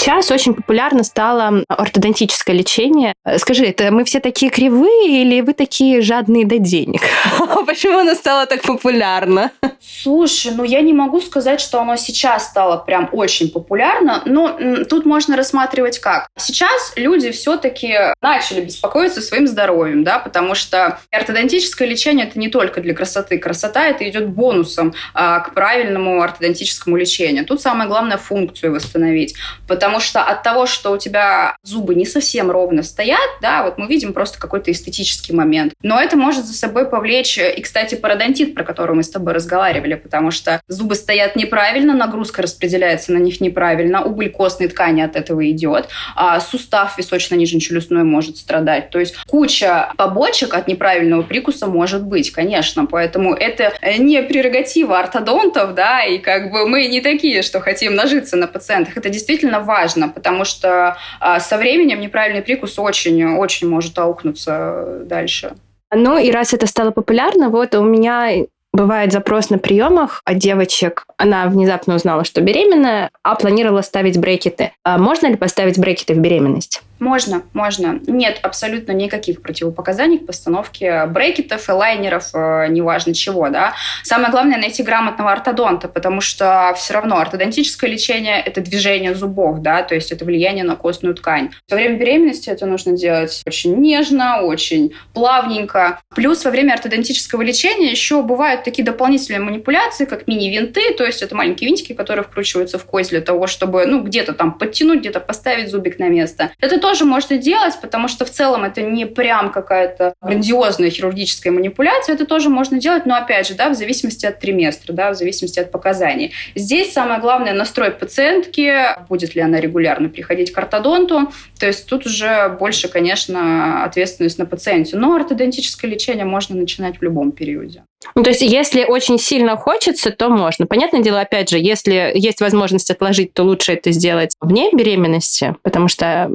Сейчас 0.00 0.30
очень 0.30 0.54
популярно 0.54 1.04
стало 1.04 1.62
ортодонтическое 1.68 2.56
лечение. 2.56 3.12
Скажи, 3.36 3.66
это 3.66 3.90
мы 3.90 4.04
все 4.04 4.20
такие 4.20 4.50
кривые 4.50 5.20
или 5.20 5.42
вы 5.42 5.52
такие 5.52 6.00
жадные 6.00 6.46
до 6.46 6.56
денег? 6.56 7.02
Почему 7.66 7.98
оно 7.98 8.14
стало 8.14 8.46
так 8.46 8.62
популярно? 8.62 9.50
Слушай, 9.78 10.52
ну 10.56 10.64
я 10.64 10.80
не 10.80 10.94
могу 10.94 11.20
сказать, 11.20 11.60
что 11.60 11.80
оно 11.80 11.96
сейчас 11.96 12.46
стало 12.46 12.78
прям 12.78 13.10
очень 13.12 13.50
популярно, 13.50 14.22
но 14.24 14.84
тут 14.88 15.04
можно 15.04 15.36
рассматривать 15.36 15.98
как. 15.98 16.28
Сейчас 16.38 16.94
люди 16.96 17.30
все-таки 17.30 17.94
начали 18.22 18.62
беспокоиться 18.62 19.20
своим 19.20 19.46
здоровьем, 19.46 20.02
да, 20.02 20.18
потому 20.18 20.54
что 20.54 20.98
ортодонтическое 21.10 21.86
лечение 21.86 22.26
это 22.26 22.38
не 22.38 22.48
только 22.48 22.80
для 22.80 22.94
красоты. 22.94 23.36
Красота 23.36 23.86
это 23.86 24.08
идет 24.08 24.30
бонусом 24.30 24.94
а, 25.12 25.40
к 25.40 25.52
правильному 25.52 26.22
ортодонтическому 26.22 26.96
лечению. 26.96 27.44
Тут 27.44 27.60
самое 27.60 27.86
главное 27.88 28.16
функцию 28.16 28.72
восстановить. 28.72 29.34
Потому 29.68 29.89
что 29.98 30.22
от 30.22 30.44
того, 30.44 30.66
что 30.66 30.92
у 30.92 30.98
тебя 30.98 31.56
зубы 31.64 31.96
не 31.96 32.06
совсем 32.06 32.50
ровно 32.50 32.84
стоят, 32.84 33.18
да, 33.42 33.64
вот 33.64 33.78
мы 33.78 33.88
видим 33.88 34.12
просто 34.12 34.38
какой-то 34.38 34.70
эстетический 34.70 35.34
момент. 35.34 35.72
Но 35.82 36.00
это 36.00 36.16
может 36.16 36.44
за 36.44 36.54
собой 36.54 36.88
повлечь 36.88 37.38
и, 37.38 37.60
кстати, 37.60 37.94
пародонтит, 37.96 38.54
про 38.54 38.62
который 38.62 38.94
мы 38.94 39.02
с 39.02 39.10
тобой 39.10 39.32
разговаривали, 39.32 39.94
потому 39.94 40.30
что 40.30 40.60
зубы 40.68 40.94
стоят 40.94 41.34
неправильно, 41.34 41.94
нагрузка 41.94 42.42
распределяется 42.42 43.12
на 43.12 43.18
них 43.18 43.40
неправильно, 43.40 44.04
убыль 44.04 44.30
костной 44.30 44.68
ткани 44.68 45.00
от 45.00 45.16
этого 45.16 45.50
идет, 45.50 45.88
а 46.14 46.38
сустав 46.40 46.98
височно-нижнечелюстной 46.98 48.04
может 48.04 48.36
страдать. 48.36 48.90
То 48.90 49.00
есть 49.00 49.16
куча 49.26 49.92
побочек 49.96 50.54
от 50.54 50.68
неправильного 50.68 51.22
прикуса 51.22 51.66
может 51.66 52.04
быть, 52.04 52.30
конечно. 52.30 52.86
Поэтому 52.86 53.34
это 53.34 53.72
не 53.98 54.22
прерогатива 54.22 54.98
ортодонтов, 54.98 55.74
да, 55.74 56.04
и 56.04 56.18
как 56.18 56.50
бы 56.50 56.68
мы 56.68 56.86
не 56.88 57.00
такие, 57.00 57.42
что 57.42 57.60
хотим 57.60 57.94
нажиться 57.94 58.36
на 58.36 58.46
пациентах. 58.46 58.96
Это 58.96 59.08
действительно 59.08 59.60
важно, 59.60 59.79
потому 60.08 60.44
что 60.44 60.96
а, 61.20 61.40
со 61.40 61.56
временем 61.58 62.00
неправильный 62.00 62.42
прикус 62.42 62.78
очень-очень 62.78 63.68
может 63.68 63.98
аукнуться 63.98 65.00
дальше. 65.04 65.54
Ну 65.92 66.18
и 66.18 66.30
раз 66.30 66.54
это 66.54 66.66
стало 66.66 66.92
популярно, 66.92 67.48
вот 67.48 67.74
у 67.74 67.82
меня 67.82 68.46
Бывает 68.72 69.12
запрос 69.12 69.50
на 69.50 69.58
приемах 69.58 70.22
от 70.24 70.38
девочек. 70.38 71.04
Она 71.16 71.46
внезапно 71.46 71.96
узнала, 71.96 72.24
что 72.24 72.40
беременна, 72.40 73.10
а 73.22 73.34
планировала 73.34 73.82
ставить 73.82 74.18
брекеты. 74.18 74.72
А 74.84 74.96
можно 74.96 75.26
ли 75.26 75.36
поставить 75.36 75.78
брекеты 75.78 76.14
в 76.14 76.18
беременность? 76.18 76.82
Можно, 77.00 77.42
можно. 77.54 77.98
Нет 78.06 78.38
абсолютно 78.42 78.92
никаких 78.92 79.40
противопоказаний 79.40 80.18
к 80.18 80.26
постановке 80.26 81.06
брекетов, 81.06 81.68
элайнеров, 81.70 82.28
э, 82.34 82.66
неважно 82.68 83.14
чего, 83.14 83.48
да. 83.48 83.72
Самое 84.02 84.30
главное 84.30 84.58
найти 84.58 84.82
грамотного 84.82 85.32
ортодонта, 85.32 85.88
потому 85.88 86.20
что 86.20 86.74
все 86.76 86.92
равно 86.92 87.16
ортодонтическое 87.18 87.90
лечение– 87.90 88.38
это 88.44 88.60
движение 88.60 89.14
зубов, 89.14 89.60
да, 89.60 89.82
то 89.82 89.94
есть 89.94 90.12
это 90.12 90.26
влияние 90.26 90.62
на 90.62 90.76
костную 90.76 91.14
ткань. 91.14 91.50
Во 91.70 91.76
время 91.76 91.96
беременности 91.96 92.50
это 92.50 92.66
нужно 92.66 92.92
делать 92.92 93.42
очень 93.46 93.76
нежно, 93.76 94.42
очень 94.42 94.92
плавненько. 95.14 96.00
Плюс 96.14 96.44
во 96.44 96.50
время 96.50 96.74
ортодонтического 96.74 97.40
лечения 97.40 97.90
еще 97.90 98.22
бывают 98.22 98.59
такие 98.64 98.84
дополнительные 98.84 99.40
манипуляции, 99.40 100.04
как 100.04 100.26
мини-винты, 100.26 100.92
то 100.94 101.04
есть 101.04 101.22
это 101.22 101.34
маленькие 101.34 101.68
винтики, 101.68 101.94
которые 101.94 102.24
вкручиваются 102.24 102.78
в 102.78 102.84
кость 102.84 103.10
для 103.10 103.22
того, 103.22 103.46
чтобы, 103.46 103.86
ну, 103.86 104.02
где-то 104.02 104.34
там 104.34 104.52
подтянуть, 104.52 105.00
где-то 105.00 105.20
поставить 105.20 105.70
зубик 105.70 105.98
на 105.98 106.08
место. 106.08 106.50
Это 106.60 106.78
то, 106.78 106.90
тоже 106.90 107.04
можно 107.04 107.36
делать, 107.36 107.74
потому 107.80 108.08
что 108.08 108.24
в 108.24 108.30
целом 108.30 108.64
это 108.64 108.82
не 108.82 109.06
прям 109.06 109.52
какая-то 109.52 110.14
грандиозная 110.20 110.90
хирургическая 110.90 111.52
манипуляция, 111.52 112.16
это 112.16 112.26
тоже 112.26 112.48
можно 112.48 112.80
делать, 112.80 113.06
но 113.06 113.14
опять 113.14 113.46
же, 113.46 113.54
да, 113.54 113.68
в 113.68 113.74
зависимости 113.74 114.26
от 114.26 114.40
триместра, 114.40 114.92
да, 114.92 115.12
в 115.12 115.14
зависимости 115.14 115.60
от 115.60 115.70
показаний. 115.70 116.32
Здесь 116.56 116.92
самое 116.92 117.20
главное 117.20 117.52
настрой 117.52 117.92
пациентки, 117.92 118.72
будет 119.08 119.36
ли 119.36 119.40
она 119.40 119.60
регулярно 119.60 120.08
приходить 120.08 120.52
к 120.52 120.58
ортодонту, 120.58 121.30
то 121.60 121.66
есть 121.66 121.86
тут 121.86 122.06
уже 122.06 122.56
больше, 122.58 122.88
конечно, 122.88 123.84
ответственность 123.84 124.38
на 124.38 124.46
пациенте. 124.46 124.96
Но 124.96 125.14
ортодонтическое 125.14 125.88
лечение 125.88 126.24
можно 126.24 126.56
начинать 126.56 126.98
в 126.98 127.02
любом 127.02 127.30
периоде. 127.30 127.84
Ну, 128.14 128.22
то 128.22 128.30
есть, 128.30 128.42
если 128.42 128.84
очень 128.84 129.18
сильно 129.18 129.56
хочется, 129.56 130.10
то 130.10 130.28
можно. 130.28 130.66
Понятное 130.66 131.02
дело, 131.02 131.20
опять 131.20 131.50
же, 131.50 131.58
если 131.58 132.12
есть 132.14 132.40
возможность 132.40 132.90
отложить, 132.90 133.34
то 133.34 133.42
лучше 133.44 133.72
это 133.72 133.92
сделать 133.92 134.34
вне 134.40 134.70
беременности, 134.72 135.54
потому 135.62 135.88
что 135.88 136.30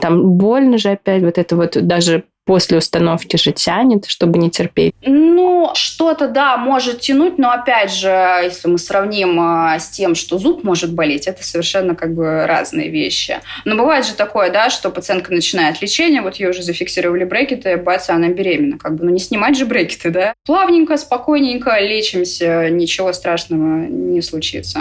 там 0.00 0.36
больно 0.36 0.78
же 0.78 0.90
опять 0.90 1.22
вот 1.22 1.38
это 1.38 1.56
вот 1.56 1.76
даже 1.86 2.24
после 2.44 2.78
установки 2.78 3.36
же 3.36 3.52
тянет, 3.52 4.06
чтобы 4.06 4.38
не 4.38 4.50
терпеть? 4.50 4.94
Ну, 5.02 5.70
что-то, 5.74 6.28
да, 6.28 6.56
может 6.56 7.00
тянуть, 7.00 7.38
но 7.38 7.50
опять 7.50 7.92
же, 7.92 8.08
если 8.42 8.68
мы 8.68 8.78
сравним 8.78 9.38
а, 9.40 9.78
с 9.78 9.88
тем, 9.90 10.14
что 10.14 10.38
зуб 10.38 10.64
может 10.64 10.92
болеть, 10.92 11.26
это 11.26 11.44
совершенно 11.44 11.94
как 11.94 12.14
бы 12.14 12.46
разные 12.46 12.90
вещи. 12.90 13.40
Но 13.64 13.76
бывает 13.76 14.06
же 14.06 14.14
такое, 14.14 14.50
да, 14.50 14.70
что 14.70 14.90
пациентка 14.90 15.32
начинает 15.32 15.80
лечение, 15.80 16.22
вот 16.22 16.36
ее 16.36 16.50
уже 16.50 16.62
зафиксировали 16.62 17.24
брекеты, 17.24 17.76
бац, 17.76 18.10
она 18.10 18.28
беременна. 18.28 18.78
Как 18.78 18.96
бы, 18.96 19.04
ну 19.04 19.10
не 19.10 19.20
снимать 19.20 19.56
же 19.56 19.66
брекеты, 19.66 20.10
да? 20.10 20.34
Плавненько, 20.44 20.96
спокойненько 20.96 21.78
лечимся, 21.80 22.68
ничего 22.70 23.12
страшного 23.12 23.86
не 23.86 24.22
случится. 24.22 24.80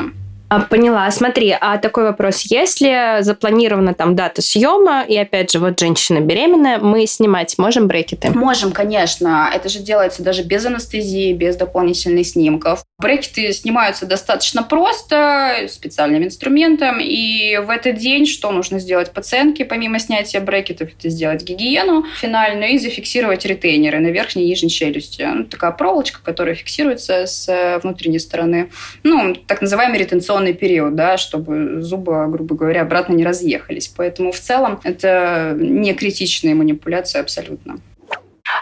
А, 0.54 0.60
поняла. 0.60 1.10
Смотри, 1.10 1.56
а 1.60 1.78
такой 1.78 2.04
вопрос. 2.04 2.42
Если 2.42 3.22
запланирована 3.22 3.96
там 3.96 4.16
дата 4.16 4.44
съема, 4.44 5.02
и 5.02 5.18
опять 5.18 5.52
же, 5.52 5.58
вот 5.58 5.80
женщина 5.80 6.20
беременная, 6.20 6.78
мы 6.78 7.08
снимать 7.08 7.58
можем 7.58 7.88
брекеты? 7.88 8.30
Можем, 8.30 8.72
конечно. 8.72 9.50
Это 9.52 9.68
же 9.68 9.80
делается 9.80 10.22
даже 10.22 10.44
без 10.44 10.64
анестезии, 10.66 11.34
без 11.34 11.56
дополнительных 11.56 12.28
снимков. 12.28 12.84
Брекеты 13.04 13.52
снимаются 13.52 14.06
достаточно 14.06 14.64
просто, 14.64 15.68
специальным 15.68 16.24
инструментом, 16.24 17.02
и 17.02 17.58
в 17.58 17.70
этот 17.70 17.98
день 17.98 18.26
что 18.26 18.50
нужно 18.52 18.80
сделать 18.80 19.12
пациентке, 19.12 19.66
помимо 19.66 20.00
снятия 20.00 20.40
брекетов, 20.40 20.90
это 20.98 21.10
сделать 21.10 21.44
гигиену 21.44 22.06
финальную 22.22 22.72
и 22.72 22.78
зафиксировать 22.78 23.46
ретейнеры 23.46 24.00
на 24.00 24.08
верхней 24.08 24.44
и 24.44 24.48
нижней 24.48 24.70
челюсти. 24.70 25.22
Ну, 25.22 25.44
такая 25.44 25.72
проволочка, 25.72 26.22
которая 26.24 26.56
фиксируется 26.56 27.26
с 27.26 27.50
э, 27.50 27.80
внутренней 27.80 28.20
стороны. 28.20 28.70
Ну, 29.04 29.36
так 29.36 29.62
называемый 29.62 30.00
ретенционный 30.00 30.54
период, 30.54 30.96
да, 30.96 31.18
чтобы 31.18 31.82
зубы, 31.82 32.26
грубо 32.30 32.56
говоря, 32.56 32.84
обратно 32.84 33.14
не 33.14 33.26
разъехались. 33.26 33.90
Поэтому 33.90 34.32
в 34.32 34.40
целом 34.40 34.80
это 34.86 35.54
не 35.60 35.94
критичные 35.94 36.56
манипуляции 36.56 37.20
абсолютно. 37.20 37.80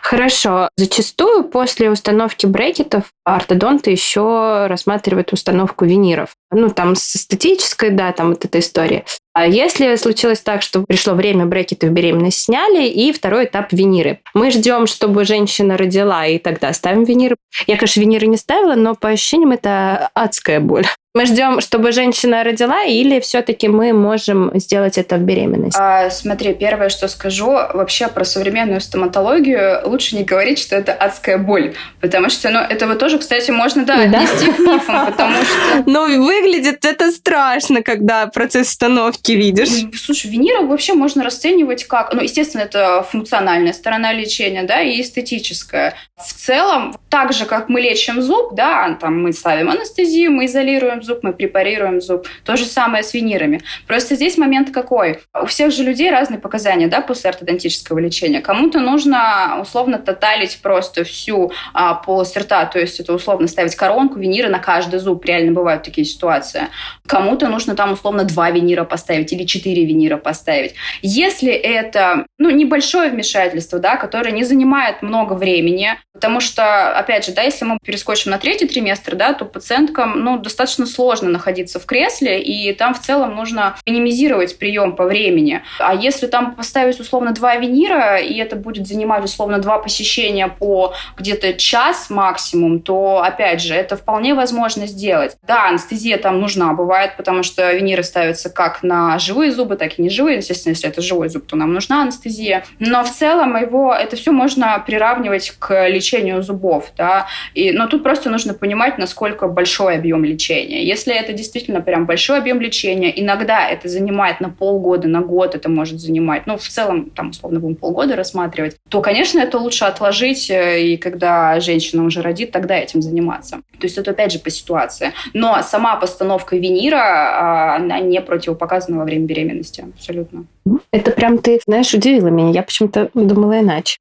Хорошо. 0.02 0.70
Зачастую 0.78 1.44
после 1.44 1.90
установки 1.90 2.46
брекетов 2.46 3.06
ортодонты 3.26 3.92
еще 3.92 4.68
рассматривают 4.68 5.34
установку 5.34 5.86
виниров. 5.86 6.30
Ну, 6.52 6.70
там 6.70 6.96
с 6.96 7.16
эстетической, 7.16 7.90
да, 7.92 8.12
там 8.12 8.30
вот 8.30 8.46
эта 8.46 8.60
история. 8.60 9.06
А 9.34 9.48
если 9.48 9.96
случилось 9.96 10.42
так, 10.42 10.62
что 10.62 10.84
пришло 10.84 11.14
время 11.14 11.46
брекеты 11.46 11.88
в 11.88 11.92
беременность 11.92 12.44
сняли, 12.44 12.88
и 12.88 13.12
второй 13.14 13.46
этап 13.46 13.72
виниры. 13.72 14.20
Мы 14.34 14.52
ждем, 14.52 14.88
чтобы 14.88 15.24
женщина 15.24 15.78
родила, 15.78 16.26
и 16.26 16.38
тогда 16.38 16.74
ставим 16.74 17.04
виниры. 17.04 17.38
Я, 17.68 17.78
конечно, 17.78 18.02
виниры 18.02 18.28
не 18.28 18.38
ставила, 18.38 18.76
но 18.76 18.96
по 18.96 19.10
ощущениям 19.10 19.52
это 19.52 20.10
адская 20.14 20.60
боль. 20.60 20.86
Мы 21.14 21.26
ждем, 21.26 21.60
чтобы 21.60 21.92
женщина 21.92 22.42
родила, 22.42 22.84
или 22.86 23.20
все-таки 23.20 23.68
мы 23.68 23.92
можем 23.92 24.50
сделать 24.58 24.98
это 24.98 25.18
в 25.18 25.22
беременности? 25.22 25.78
А, 25.78 26.10
смотри, 26.10 26.54
первое, 26.54 26.88
что 26.88 27.10
скажу, 27.10 27.52
вообще 27.52 28.08
про 28.08 28.24
современную 28.24 28.80
стоматологию 28.80 29.82
лучше 29.84 30.16
не 30.16 30.24
говорить, 30.24 30.58
что 30.58 30.78
это 30.78 30.94
адская 30.94 31.38
боль, 31.38 31.74
потому 32.00 32.30
что, 32.30 32.50
ну, 32.50 32.60
этого 32.60 32.96
тоже, 32.96 33.20
кстати, 33.20 33.52
можно, 33.52 33.84
да, 33.86 34.04
отнести 34.04 34.46
да? 34.46 34.54
к 34.54 34.60
мифам, 34.60 35.06
потому 35.08 35.36
что... 35.44 35.84
Ну, 35.86 36.26
выглядит 36.26 36.86
это 36.86 37.12
страшно, 37.12 37.84
когда 37.84 38.28
процесс 38.28 38.70
установки 38.70 39.34
видишь. 39.34 39.70
Слушай, 39.94 40.32
виниры 40.32 40.66
вообще 40.66 40.94
можно 40.94 41.26
расценивать 41.26 41.84
как... 41.84 42.14
Ну, 42.14 42.22
естественно, 42.22 42.62
это 42.62 43.04
функциональная 43.04 43.74
сторона 43.74 44.14
лечения, 44.14 44.64
да, 44.64 44.80
и 44.80 45.02
эстетическая. 45.02 45.94
В 46.16 46.34
целом, 46.34 46.96
так 47.10 47.34
же, 47.34 47.46
как 47.46 47.68
мы 47.68 47.82
лечим 47.82 48.22
зуб, 48.22 48.56
да, 48.56 48.98
там 49.02 49.22
мы 49.22 49.34
ставим 49.34 49.70
анестезию, 49.70 50.32
мы 50.32 50.46
изолируем 50.46 51.01
зуб, 51.04 51.20
мы 51.24 51.34
препарируем 51.34 52.02
зуб. 52.02 52.28
То 52.44 52.56
же 52.56 52.66
самое 52.66 53.04
с 53.04 53.14
винирами. 53.14 53.62
Просто 53.88 54.16
здесь 54.16 54.38
момент 54.38 54.72
какой? 54.72 55.20
У 55.40 55.46
всех 55.46 55.72
же 55.72 55.84
людей 55.84 56.10
разные 56.12 56.40
показания 56.40 56.88
да, 56.88 57.02
после 57.02 57.30
ортодонтического 57.30 58.00
лечения. 58.00 58.42
Кому-то 58.42 58.80
нужно 58.80 59.60
условно 59.62 59.98
тоталить 59.98 60.60
просто 60.62 61.04
всю 61.04 61.52
а, 61.74 61.96
полость 61.96 62.38
рта, 62.38 62.66
то 62.66 62.80
есть 62.80 63.00
это 63.00 63.14
условно 63.14 63.48
ставить 63.48 63.76
коронку, 63.76 64.20
виниры 64.20 64.50
на 64.50 64.60
каждый 64.60 65.00
зуб. 65.00 65.26
Реально 65.26 65.52
бывают 65.52 65.84
такие 65.84 66.06
ситуации. 66.06 66.68
Кому-то 67.08 67.48
нужно 67.48 67.76
там 67.76 67.94
условно 67.94 68.24
два 68.24 68.52
винира 68.52 68.84
поставить 68.84 69.34
или 69.34 69.46
четыре 69.46 69.86
винира 69.86 70.18
поставить. 70.18 70.74
Если 71.02 71.52
это 71.52 72.26
ну, 72.38 72.50
небольшое 72.50 73.12
вмешательство, 73.12 73.80
да, 73.80 73.98
которое 73.98 74.32
не 74.32 74.44
занимает 74.44 75.02
много 75.02 75.34
времени, 75.34 75.92
потому 76.14 76.40
что, 76.40 76.98
опять 76.98 77.26
же, 77.26 77.32
да, 77.32 77.42
если 77.42 77.66
мы 77.66 77.78
перескочим 77.84 78.32
на 78.32 78.38
третий 78.38 78.68
триместр, 78.68 79.16
да, 79.16 79.34
то 79.34 79.46
пациенткам 79.46 80.24
ну, 80.24 80.38
достаточно 80.38 80.86
сложно 80.92 81.30
находиться 81.30 81.80
в 81.80 81.86
кресле, 81.86 82.42
и 82.42 82.74
там 82.74 82.94
в 82.94 83.00
целом 83.00 83.36
нужно 83.36 83.76
минимизировать 83.86 84.58
прием 84.58 84.96
по 84.96 85.06
времени. 85.06 85.62
А 85.80 85.94
если 85.94 86.28
там 86.28 86.56
поставить 86.56 87.00
условно 87.00 87.32
два 87.32 87.56
винира, 87.56 88.18
и 88.18 88.38
это 88.38 88.56
будет 88.56 88.88
занимать 88.88 89.24
условно 89.24 89.60
два 89.60 89.80
посещения 89.80 90.48
по 90.48 90.94
где-то 91.18 91.54
час 91.54 92.10
максимум, 92.10 92.80
то, 92.80 93.22
опять 93.24 93.62
же, 93.62 93.74
это 93.74 93.96
вполне 93.96 94.34
возможно 94.34 94.88
сделать. 94.88 95.38
Да, 95.44 95.70
анестезия 95.70 96.18
там 96.18 96.40
нужна 96.40 96.74
бывает, 96.74 97.18
потому 97.18 97.44
что 97.44 97.72
виниры 97.72 98.04
ставятся 98.04 98.50
как 98.50 98.84
на 98.84 99.20
живые 99.20 99.52
зубы, 99.52 99.76
так 99.76 99.98
и 99.98 100.02
неживые. 100.02 100.38
Естественно, 100.38 100.72
если 100.72 100.90
это 100.90 101.02
живой 101.02 101.30
зуб, 101.30 101.46
то 101.48 101.56
нам 101.56 101.74
нужна 101.74 102.02
анестезия. 102.02 102.66
Но 102.80 103.04
в 103.04 103.12
целом 103.12 103.56
его, 103.56 103.94
это 103.94 104.16
все 104.16 104.32
можно 104.32 104.84
приравнивать 104.86 105.54
к 105.60 105.88
лечению 105.88 106.42
зубов. 106.42 106.92
Да? 106.98 107.28
И, 107.54 107.72
но 107.72 107.88
тут 107.88 108.04
просто 108.04 108.30
нужно 108.30 108.54
понимать, 108.54 108.98
насколько 108.98 109.48
большой 109.48 109.96
объем 109.96 110.24
лечения. 110.24 110.81
Если 110.84 111.14
это 111.14 111.34
действительно 111.34 111.82
прям 111.82 112.06
большой 112.06 112.40
объем 112.40 112.62
лечения, 112.62 113.12
иногда 113.20 113.70
это 113.70 113.88
занимает 113.88 114.42
на 114.42 114.50
полгода, 114.50 115.08
на 115.08 115.22
год 115.22 115.56
это 115.56 115.70
может 115.70 116.00
занимать, 116.00 116.48
ну, 116.48 116.58
в 116.58 116.68
целом, 116.68 117.10
там, 117.10 117.30
условно, 117.30 117.60
будем 117.60 117.76
полгода 117.76 118.16
рассматривать, 118.16 118.78
то, 118.90 119.02
конечно, 119.02 119.40
это 119.40 119.58
лучше 119.58 119.86
отложить, 119.86 120.50
э, 120.50 120.82
и 120.82 120.98
когда 120.98 121.60
женщина 121.60 122.04
уже 122.04 122.22
родит, 122.22 122.52
тогда 122.52 122.76
этим 122.78 123.02
заниматься. 123.02 123.62
То 123.80 123.88
есть 123.88 123.98
это, 123.98 124.12
опять 124.12 124.32
же, 124.32 124.40
по 124.40 124.50
ситуации. 124.50 125.14
Но 125.34 125.62
сама 125.64 125.96
постановка 125.96 126.56
винира, 126.56 126.98
а, 126.98 127.76
она 127.78 128.00
не 128.00 128.22
противопоказана 128.22 128.98
во 128.98 129.06
время 129.06 129.26
беременности, 129.26 129.86
абсолютно. 129.96 130.46
Это 130.92 131.12
прям 131.12 131.38
ты, 131.38 131.60
знаешь, 131.66 131.94
удивила 131.94 132.28
меня. 132.28 132.52
Я 132.52 132.64
почему-то 132.64 133.10
думала 133.14 133.60
иначе. 133.60 133.98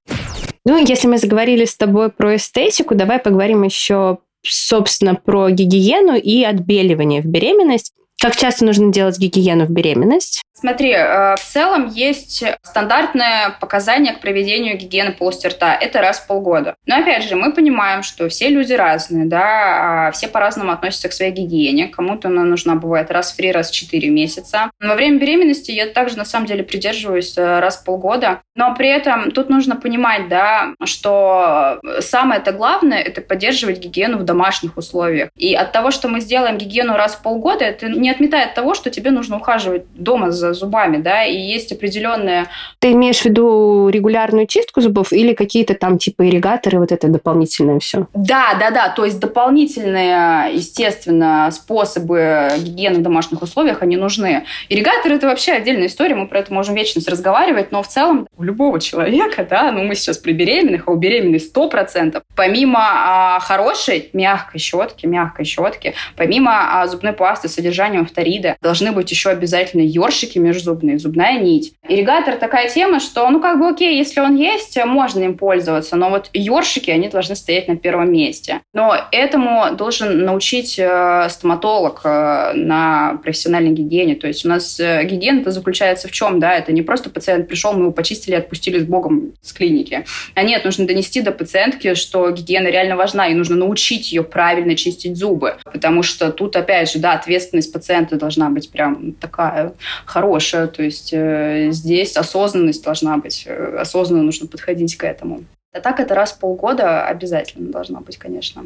Ну, 0.67 0.77
если 0.77 1.09
мы 1.09 1.19
заговорили 1.19 1.65
с 1.65 1.77
тобой 1.77 2.11
про 2.11 2.37
эстетику, 2.37 2.95
давай 2.95 3.19
поговорим 3.19 3.63
еще 3.63 4.19
собственно, 4.43 5.15
про 5.15 5.51
гигиену 5.51 6.17
и 6.17 6.43
отбеливание 6.43 7.23
в 7.23 7.27
беременность. 7.27 7.95
Как 8.21 8.37
часто 8.37 8.67
нужно 8.67 8.93
делать 8.93 9.19
гигиену 9.19 9.65
в 9.65 9.71
беременность? 9.71 10.43
Смотри, 10.61 10.93
э, 10.93 11.37
в 11.37 11.41
целом 11.41 11.89
есть 11.89 12.45
стандартное 12.63 13.57
показание 13.61 14.13
к 14.13 14.21
проведению 14.21 14.77
гигиены 14.77 15.13
полости 15.13 15.47
рта. 15.47 15.75
Это 15.75 16.03
раз 16.03 16.19
в 16.19 16.27
полгода. 16.27 16.75
Но 16.85 16.97
опять 16.97 17.25
же, 17.25 17.35
мы 17.35 17.55
понимаем, 17.55 18.03
что 18.03 18.29
все 18.29 18.51
люди 18.51 18.75
разные, 18.75 19.25
да, 19.25 20.09
а 20.09 20.11
все 20.13 20.29
по-разному 20.29 20.71
относятся 20.71 21.09
к 21.09 21.15
своей 21.15 21.33
гигиене. 21.33 21.89
Кому-то 21.89 22.29
она 22.29 22.45
нужна 22.45 22.75
бывает 22.75 23.11
раз 23.11 23.33
в 23.33 23.37
три, 23.37 23.53
раз 23.53 23.71
в 23.71 23.75
четыре 23.75 24.11
месяца. 24.11 24.71
Во 24.79 24.95
время 24.97 25.19
беременности 25.19 25.71
я 25.71 25.87
также 25.87 26.19
на 26.19 26.27
самом 26.27 26.47
деле 26.47 26.63
придерживаюсь 26.63 27.39
э, 27.39 27.61
раз 27.61 27.79
в 27.79 27.85
полгода. 27.85 28.43
Но 28.55 28.75
при 28.75 28.89
этом 28.91 29.31
тут 29.31 29.49
нужно 29.49 29.77
понимать, 29.77 30.29
да, 30.29 30.75
что 30.85 31.81
самое-то 32.01 32.53
главное– 32.53 32.99
это 33.01 33.23
поддерживать 33.23 33.79
гигиену 33.79 34.19
в 34.19 34.25
домашних 34.25 34.77
условиях. 34.77 35.31
И 35.37 35.55
от 35.55 35.73
того, 35.73 35.91
что 35.91 36.09
мы 36.09 36.21
сделаем 36.21 36.59
гигиену 36.59 36.97
раз 36.97 37.15
в 37.15 37.23
полгода, 37.23 37.65
это 37.65 37.89
не 37.89 38.10
отметает 38.11 38.55
того, 38.55 38.75
что 38.75 38.91
тебе 38.91 39.11
нужно 39.11 39.37
ухаживать 39.37 39.85
дома 39.95 40.31
за 40.31 40.53
зубами, 40.53 40.99
да, 40.99 41.25
и 41.25 41.37
есть 41.37 41.73
определенные... 41.73 42.47
Ты 42.79 42.93
имеешь 42.93 43.21
в 43.21 43.25
виду 43.25 43.89
регулярную 43.89 44.47
чистку 44.47 44.81
зубов 44.81 45.13
или 45.13 45.35
какие-то 45.35 45.75
там 45.75 45.99
типа 45.99 46.29
ирригаторы, 46.29 46.79
вот 46.79 46.93
это 46.93 47.09
дополнительное 47.09 47.79
все? 47.81 48.07
Да, 48.15 48.55
да, 48.59 48.71
да, 48.71 48.89
то 48.89 49.05
есть 49.05 49.21
дополнительные, 49.21 50.55
естественно, 50.55 51.51
способы 51.53 52.51
гигиены 52.59 53.01
в 53.01 53.03
домашних 53.03 53.43
условиях, 53.43 53.83
они 53.83 53.97
нужны. 53.97 54.45
Ирригаторы– 54.69 55.15
это 55.17 55.27
вообще 55.27 55.53
отдельная 55.53 55.87
история, 55.87 56.15
мы 56.15 56.27
про 56.27 56.41
это 56.41 56.53
можем 56.53 56.75
вечность 56.75 57.09
разговаривать, 57.09 57.73
но 57.73 57.83
в 57.83 57.89
целом 57.89 58.27
у 58.37 58.43
любого 58.43 58.81
человека, 58.81 59.47
да, 59.49 59.71
ну 59.73 59.85
мы 59.85 59.95
сейчас 59.95 60.19
при 60.19 60.33
беременных, 60.33 60.89
а 60.89 60.93
у 60.93 60.97
беременных 60.97 61.43
100%, 61.43 62.23
помимо 62.35 62.81
а, 62.83 63.41
хорошей 63.41 64.11
мягкой 64.13 64.61
щетки, 64.61 65.07
мягкой 65.07 65.45
щетки, 65.45 65.95
помимо 66.17 66.81
а, 66.81 66.87
зубной 66.87 67.13
пасты 67.13 67.49
с 67.49 67.59
содержанием 68.01 68.07
фторида, 68.07 68.57
должны 68.61 68.93
быть 68.93 69.11
еще 69.11 69.31
обязательно 69.31 69.83
ёршики 69.83 70.39
межзубные, 70.39 70.99
зубная 70.99 71.41
нить. 71.41 71.75
Ирригатор 71.89 72.37
такая 72.37 72.69
тема, 72.69 73.01
что, 73.01 73.29
ну, 73.31 73.41
как 73.41 73.59
бы 73.59 73.69
окей, 73.69 73.97
если 73.97 74.21
он 74.21 74.37
есть, 74.37 74.79
можно 74.85 75.25
им 75.25 75.37
пользоваться, 75.37 75.97
но 75.97 76.11
вот 76.11 76.31
ёршики, 76.33 76.91
они 76.91 77.09
должны 77.09 77.37
стоять 77.37 77.69
на 77.69 77.77
первом 77.77 78.13
месте. 78.13 78.61
Но 78.73 78.95
этому 79.13 79.75
должен 79.77 80.25
научить 80.25 80.79
э, 80.79 81.29
стоматолог 81.31 82.01
э, 82.05 82.53
на 82.55 83.19
профессиональной 83.23 83.73
гигиене. 83.73 84.15
То 84.15 84.27
есть 84.27 84.45
у 84.45 84.49
нас 84.49 84.79
э, 84.81 85.05
гигиена 85.05 85.41
это 85.41 85.51
заключается 85.51 86.09
в 86.09 86.13
чем, 86.13 86.41
да, 86.41 86.55
это 86.55 86.73
не 86.73 86.83
просто 86.83 87.11
пациент 87.11 87.49
пришел, 87.49 87.73
мы 87.73 87.83
его 87.83 87.93
почистили, 87.93 88.35
отпустили 88.35 88.79
с 88.79 88.85
Богом 88.85 89.33
с 89.41 89.53
клиники. 89.53 90.05
А 90.35 90.43
нет, 90.43 90.65
нужно 90.65 90.87
донести 90.87 91.21
до 91.21 91.33
пациентки, 91.33 91.95
что 91.95 92.31
гигиена 92.31 92.69
реально 92.69 92.97
важна, 92.97 93.29
и 93.29 93.35
нужно 93.35 93.57
научить 93.57 94.13
ее 94.13 94.23
правильно 94.23 94.77
чистить 94.77 95.17
зубы. 95.17 95.57
Потому 95.65 96.03
что 96.03 96.31
тут, 96.31 96.57
опять 96.57 96.93
же, 96.93 96.99
да, 96.99 97.13
ответственность 97.13 97.73
пациента 97.73 97.90
должна 98.17 98.51
быть 98.51 98.71
прям 98.71 99.13
такая 99.13 99.75
хорошая. 100.07 100.67
То 100.67 100.83
есть 100.83 101.13
э, 101.13 101.69
здесь 101.71 102.17
осознанность 102.17 102.85
должна 102.85 103.17
быть, 103.19 103.45
э, 103.47 103.77
осознанно 103.79 104.23
нужно 104.23 104.47
подходить 104.47 104.97
к 104.97 105.05
этому. 105.05 105.45
А 105.73 105.81
так 105.81 106.01
это 106.01 106.15
раз 106.15 106.33
в 106.33 106.39
полгода 106.39 107.07
обязательно 107.07 107.71
должна 107.71 108.01
быть, 108.01 108.17
конечно. 108.17 108.65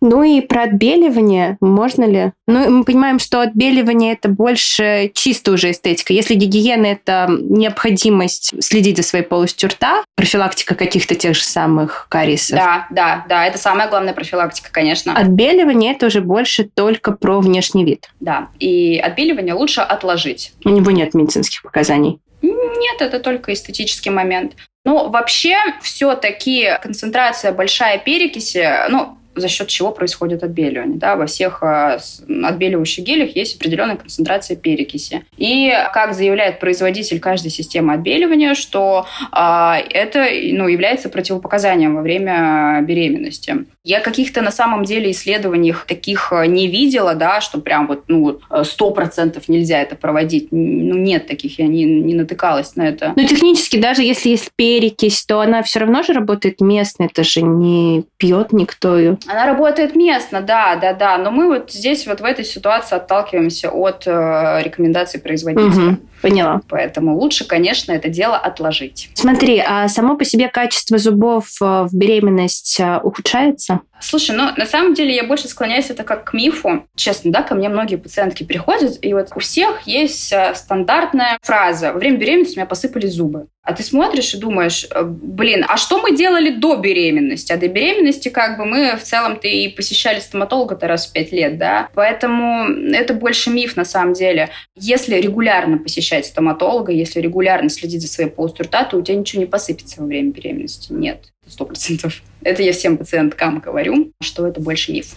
Ну 0.00 0.22
и 0.22 0.40
про 0.40 0.64
отбеливание 0.64 1.56
можно 1.60 2.04
ли? 2.04 2.32
Ну, 2.46 2.70
мы 2.70 2.84
понимаем, 2.84 3.18
что 3.18 3.40
отбеливание 3.40 4.12
это 4.12 4.28
больше 4.28 5.10
чисто 5.14 5.52
уже 5.52 5.72
эстетика. 5.72 6.12
Если 6.12 6.34
гигиена 6.34 6.86
это 6.86 7.26
необходимость 7.28 8.62
следить 8.62 8.96
за 8.96 9.02
своей 9.02 9.24
полостью 9.24 9.70
рта, 9.70 10.04
профилактика 10.14 10.74
каких-то 10.74 11.14
тех 11.14 11.34
же 11.34 11.42
самых 11.42 12.06
кариесов. 12.08 12.58
Да, 12.58 12.86
да, 12.90 13.26
да, 13.28 13.46
это 13.46 13.58
самая 13.58 13.88
главная 13.88 14.12
профилактика, 14.12 14.70
конечно. 14.70 15.14
Отбеливание 15.14 15.92
это 15.92 16.06
уже 16.06 16.20
больше 16.20 16.64
только 16.64 17.12
про 17.12 17.40
внешний 17.40 17.84
вид. 17.84 18.08
Да, 18.20 18.48
и 18.58 18.98
отбеливание 18.98 19.54
лучше 19.54 19.80
отложить. 19.80 20.52
У 20.64 20.70
него 20.70 20.90
нет 20.90 21.14
медицинских 21.14 21.62
показаний. 21.62 22.20
Нет, 22.40 23.00
это 23.00 23.18
только 23.18 23.52
эстетический 23.52 24.10
момент. 24.10 24.54
Ну, 24.84 25.10
вообще, 25.10 25.56
все-таки 25.82 26.70
концентрация 26.80 27.52
большая 27.52 27.98
перекиси, 27.98 28.88
ну, 28.88 29.17
за 29.38 29.48
счет 29.48 29.68
чего 29.68 29.90
происходит 29.90 30.42
отбеливание. 30.42 30.98
Да? 30.98 31.16
Во 31.16 31.26
всех 31.26 31.62
а, 31.62 31.98
отбеливающих 32.28 33.04
гелях 33.04 33.36
есть 33.36 33.56
определенная 33.56 33.96
концентрация 33.96 34.56
перекиси. 34.56 35.24
И 35.36 35.72
как 35.92 36.14
заявляет 36.14 36.60
производитель 36.60 37.20
каждой 37.20 37.50
системы 37.50 37.94
отбеливания, 37.94 38.54
что 38.54 39.06
а, 39.30 39.78
это 39.90 40.26
ну, 40.52 40.68
является 40.68 41.08
противопоказанием 41.08 41.94
во 41.94 42.02
время 42.02 42.80
беременности. 42.82 43.66
Я 43.84 44.00
каких-то 44.00 44.42
на 44.42 44.50
самом 44.50 44.84
деле 44.84 45.10
исследований 45.10 45.74
таких 45.86 46.32
а, 46.32 46.46
не 46.46 46.66
видела, 46.66 47.14
да, 47.14 47.40
что 47.40 47.58
прям 47.58 47.86
вот 47.86 48.04
ну, 48.08 48.40
сто 48.64 48.90
процентов 48.90 49.48
нельзя 49.48 49.80
это 49.80 49.96
проводить. 49.96 50.48
Ну, 50.50 50.96
нет 50.96 51.26
таких, 51.26 51.58
я 51.58 51.66
не, 51.66 51.84
не 51.84 52.14
натыкалась 52.14 52.76
на 52.76 52.82
это. 52.82 53.12
Но 53.16 53.26
технически, 53.26 53.78
даже 53.78 54.02
если 54.02 54.30
есть 54.30 54.50
перекись, 54.56 55.24
то 55.24 55.40
она 55.40 55.62
все 55.62 55.80
равно 55.80 56.02
же 56.02 56.12
работает 56.12 56.60
местно, 56.60 57.04
это 57.04 57.24
же 57.24 57.42
не 57.42 58.04
пьет 58.16 58.52
никто 58.52 58.98
ее. 58.98 59.18
Она 59.28 59.44
работает 59.44 59.94
местно, 59.94 60.40
да, 60.40 60.76
да, 60.76 60.94
да. 60.94 61.18
Но 61.18 61.30
мы 61.30 61.48
вот 61.48 61.70
здесь 61.70 62.06
вот 62.06 62.20
в 62.20 62.24
этой 62.24 62.46
ситуации 62.46 62.96
отталкиваемся 62.96 63.70
от 63.70 64.06
э, 64.06 64.62
рекомендаций 64.64 65.20
производителя. 65.20 65.92
Угу, 65.92 65.96
поняла. 66.20 66.60
Поэтому 66.68 67.16
лучше, 67.16 67.46
конечно, 67.46 67.92
это 67.92 68.08
дело 68.08 68.36
отложить. 68.36 69.10
Смотри, 69.14 69.62
а 69.64 69.88
само 69.88 70.16
по 70.16 70.24
себе 70.24 70.48
качество 70.48 70.98
зубов 70.98 71.48
э, 71.60 71.64
в 71.64 71.90
беременность 71.92 72.78
э, 72.80 72.98
ухудшается? 73.02 73.80
Слушай, 74.00 74.36
ну, 74.36 74.50
на 74.56 74.66
самом 74.66 74.94
деле 74.94 75.14
я 75.14 75.24
больше 75.24 75.48
склоняюсь 75.48 75.90
это 75.90 76.04
как 76.04 76.24
к 76.24 76.32
мифу. 76.32 76.86
Честно, 76.94 77.32
да, 77.32 77.42
ко 77.42 77.54
мне 77.54 77.68
многие 77.68 77.96
пациентки 77.96 78.44
приходят, 78.44 78.98
и 79.02 79.12
вот 79.12 79.28
у 79.34 79.40
всех 79.40 79.82
есть 79.86 80.32
э, 80.32 80.54
стандартная 80.54 81.38
фраза. 81.42 81.92
Во 81.92 81.98
время 81.98 82.18
беременности 82.18 82.56
у 82.56 82.60
меня 82.60 82.66
посыпали 82.66 83.06
зубы. 83.06 83.46
А 83.68 83.74
ты 83.74 83.82
смотришь 83.82 84.32
и 84.32 84.38
думаешь, 84.38 84.86
блин, 85.04 85.66
а 85.68 85.76
что 85.76 86.00
мы 86.00 86.16
делали 86.16 86.48
до 86.48 86.76
беременности? 86.76 87.52
А 87.52 87.58
до 87.58 87.68
беременности 87.68 88.30
как 88.30 88.56
бы 88.56 88.64
мы 88.64 88.96
в 88.96 89.02
целом-то 89.02 89.46
и 89.46 89.68
посещали 89.68 90.20
стоматолога-то 90.20 90.88
раз 90.88 91.06
в 91.06 91.12
пять 91.12 91.32
лет, 91.32 91.58
да? 91.58 91.90
Поэтому 91.94 92.66
это 92.94 93.12
больше 93.12 93.50
миф 93.50 93.76
на 93.76 93.84
самом 93.84 94.14
деле. 94.14 94.48
Если 94.74 95.16
регулярно 95.16 95.76
посещать 95.76 96.07
стоматолога, 96.26 96.92
если 96.92 97.20
регулярно 97.20 97.68
следить 97.68 98.02
за 98.02 98.08
своей 98.08 98.30
полостью 98.30 98.66
рта, 98.66 98.84
то 98.84 98.96
у 98.96 99.02
тебя 99.02 99.16
ничего 99.16 99.40
не 99.40 99.46
посыпется 99.46 100.00
во 100.00 100.06
время 100.06 100.30
беременности. 100.30 100.92
Нет 100.92 101.32
сто 101.46 101.64
процентов. 101.64 102.22
Это 102.42 102.62
я 102.62 102.72
всем 102.72 102.96
пациенткам 102.96 103.60
говорю, 103.60 104.12
что 104.20 104.46
это 104.46 104.60
больше 104.60 104.92
миф. 104.92 105.14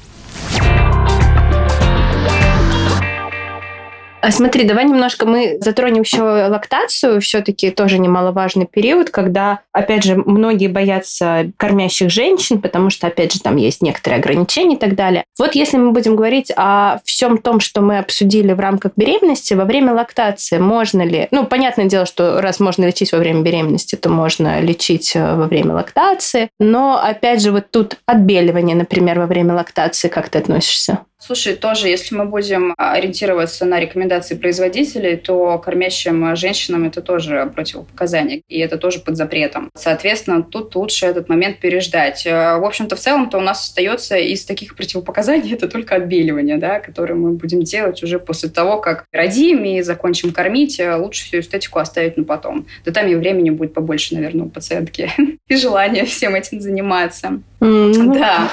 Смотри, 4.29 4.65
давай 4.65 4.85
немножко 4.85 5.25
мы 5.25 5.57
затронем 5.59 6.01
еще 6.01 6.21
лактацию. 6.21 7.21
Все-таки 7.21 7.71
тоже 7.71 7.97
немаловажный 7.97 8.67
период, 8.67 9.09
когда, 9.09 9.61
опять 9.71 10.03
же, 10.03 10.15
многие 10.15 10.67
боятся 10.67 11.51
кормящих 11.57 12.09
женщин, 12.11 12.61
потому 12.61 12.89
что, 12.89 13.07
опять 13.07 13.33
же, 13.33 13.41
там 13.41 13.55
есть 13.55 13.81
некоторые 13.81 14.19
ограничения 14.19 14.75
и 14.75 14.79
так 14.79 14.95
далее. 14.95 15.23
Вот 15.39 15.55
если 15.55 15.77
мы 15.77 15.91
будем 15.91 16.15
говорить 16.15 16.51
о 16.55 16.99
всем 17.03 17.37
том, 17.37 17.59
что 17.59 17.81
мы 17.81 17.97
обсудили 17.97 18.53
в 18.53 18.59
рамках 18.59 18.91
беременности, 18.95 19.53
во 19.53 19.65
время 19.65 19.93
лактации 19.93 20.59
можно 20.59 21.01
ли... 21.01 21.27
Ну, 21.31 21.45
понятное 21.45 21.85
дело, 21.85 22.05
что 22.05 22.41
раз 22.41 22.59
можно 22.59 22.85
лечить 22.85 23.11
во 23.11 23.17
время 23.17 23.41
беременности, 23.41 23.95
то 23.95 24.09
можно 24.09 24.59
лечить 24.61 25.15
э, 25.15 25.35
во 25.35 25.47
время 25.47 25.73
лактации. 25.73 26.49
Но, 26.59 27.01
опять 27.01 27.41
же, 27.41 27.51
вот 27.51 27.71
тут 27.71 27.97
отбеливание, 28.05 28.75
например, 28.75 29.19
во 29.19 29.25
время 29.25 29.55
лактации, 29.55 30.09
как 30.09 30.29
ты 30.29 30.39
относишься? 30.39 30.99
Слушай, 31.23 31.55
тоже, 31.55 31.87
если 31.87 32.15
мы 32.15 32.25
будем 32.25 32.73
ориентироваться 32.77 33.65
на 33.65 33.79
рекомендации 33.79 34.35
производителей, 34.35 35.17
то 35.17 35.59
кормящим 35.59 36.35
женщинам 36.35 36.85
это 36.85 37.03
тоже 37.03 37.51
противопоказание, 37.55 38.41
и 38.49 38.57
это 38.57 38.77
тоже 38.77 38.99
под 38.99 39.17
запретом. 39.17 39.69
Соответственно, 39.75 40.41
тут 40.41 40.75
лучше 40.75 41.05
этот 41.05 41.29
момент 41.29 41.59
переждать. 41.59 42.25
Э, 42.25 42.57
в 42.57 42.65
общем-то, 42.65 42.95
в 42.95 42.99
целом-то 42.99 43.37
у 43.37 43.41
нас 43.41 43.63
остается 43.63 44.17
из 44.17 44.45
таких 44.45 44.75
противопоказаний 44.75 45.53
это 45.53 45.67
только 45.67 45.95
отбеливание, 45.95 46.57
да, 46.57 46.79
которое 46.79 47.13
мы 47.13 47.33
будем 47.33 47.61
делать 47.61 48.01
уже 48.01 48.17
после 48.17 48.49
того, 48.49 48.79
как 48.79 49.05
родим 49.11 49.63
и 49.63 49.81
закончим 49.83 50.31
кормить. 50.31 50.79
Э, 50.79 50.95
лучше 50.95 51.25
всю 51.25 51.41
эстетику 51.41 51.77
оставить 51.77 52.17
на 52.17 52.23
потом. 52.23 52.65
Да 52.83 52.91
там 52.91 53.07
и 53.07 53.13
времени 53.13 53.51
будет 53.51 53.75
побольше, 53.75 54.15
наверное, 54.15 54.47
у 54.47 54.49
пациентки. 54.49 55.11
и 55.47 55.55
желания 55.55 56.03
всем 56.05 56.33
этим 56.33 56.59
заниматься. 56.61 57.41
Mm-hmm. 57.59 58.17
Да. 58.17 58.51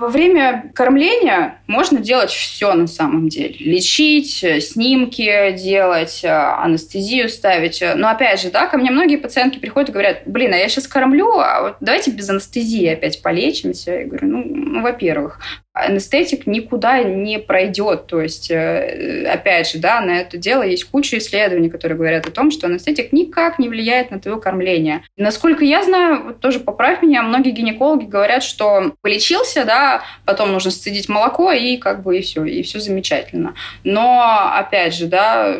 Во 0.00 0.08
время 0.08 0.72
кормления 0.74 1.58
можно 1.66 2.00
делать 2.00 2.30
все 2.30 2.72
на 2.72 2.86
самом 2.86 3.28
деле. 3.28 3.54
Лечить, 3.58 4.42
э, 4.42 4.58
снимки 4.60 5.52
делать, 5.52 6.20
э, 6.24 6.28
анестезию 6.30 7.28
ставить. 7.28 7.82
Но 7.96 8.08
опять 8.08 8.40
же, 8.40 8.50
да, 8.50 8.66
ко 8.66 8.78
мне 8.78 8.90
многие 8.90 9.16
пациентки 9.16 9.58
приходят 9.58 9.90
и 9.90 9.92
говорят, 9.92 10.22
блин, 10.24 10.54
а 10.54 10.56
я 10.56 10.70
сейчас 10.70 10.88
кормлю, 10.88 11.38
а 11.38 11.60
вот 11.60 11.76
давайте 11.80 12.12
без 12.12 12.30
анестезии 12.30 12.86
опять 12.86 13.20
полечимся. 13.20 13.92
Я 13.92 14.06
говорю, 14.06 14.26
ну, 14.26 14.44
ну 14.46 14.80
во-первых, 14.80 15.38
анестетик 15.86 16.46
никуда 16.46 17.02
не 17.02 17.38
пройдет. 17.38 18.06
То 18.06 18.20
есть, 18.20 18.50
э, 18.50 19.26
опять 19.30 19.70
же, 19.70 19.78
да, 19.78 20.00
на 20.00 20.20
это 20.20 20.36
дело 20.36 20.62
есть 20.62 20.84
куча 20.84 21.18
исследований, 21.18 21.70
которые 21.70 21.96
говорят 21.96 22.26
о 22.26 22.30
том, 22.30 22.50
что 22.50 22.66
анестетик 22.66 23.12
никак 23.12 23.58
не 23.58 23.68
влияет 23.68 24.10
на 24.10 24.20
твое 24.20 24.40
кормление. 24.40 25.02
Насколько 25.16 25.64
я 25.64 25.82
знаю, 25.82 26.24
вот 26.24 26.40
тоже 26.40 26.60
поправь 26.60 27.02
меня, 27.02 27.22
многие 27.22 27.50
гинекологи 27.50 28.04
говорят, 28.04 28.42
что 28.42 28.94
полечился, 29.02 29.64
да, 29.64 30.02
потом 30.24 30.52
нужно 30.52 30.70
сцедить 30.70 31.08
молоко 31.08 31.52
и 31.52 31.76
как 31.76 32.02
бы 32.02 32.18
и 32.18 32.22
все, 32.22 32.44
и 32.44 32.62
все 32.62 32.80
замечательно. 32.80 33.54
Но, 33.84 34.52
опять 34.54 34.94
же, 34.94 35.06
да, 35.06 35.56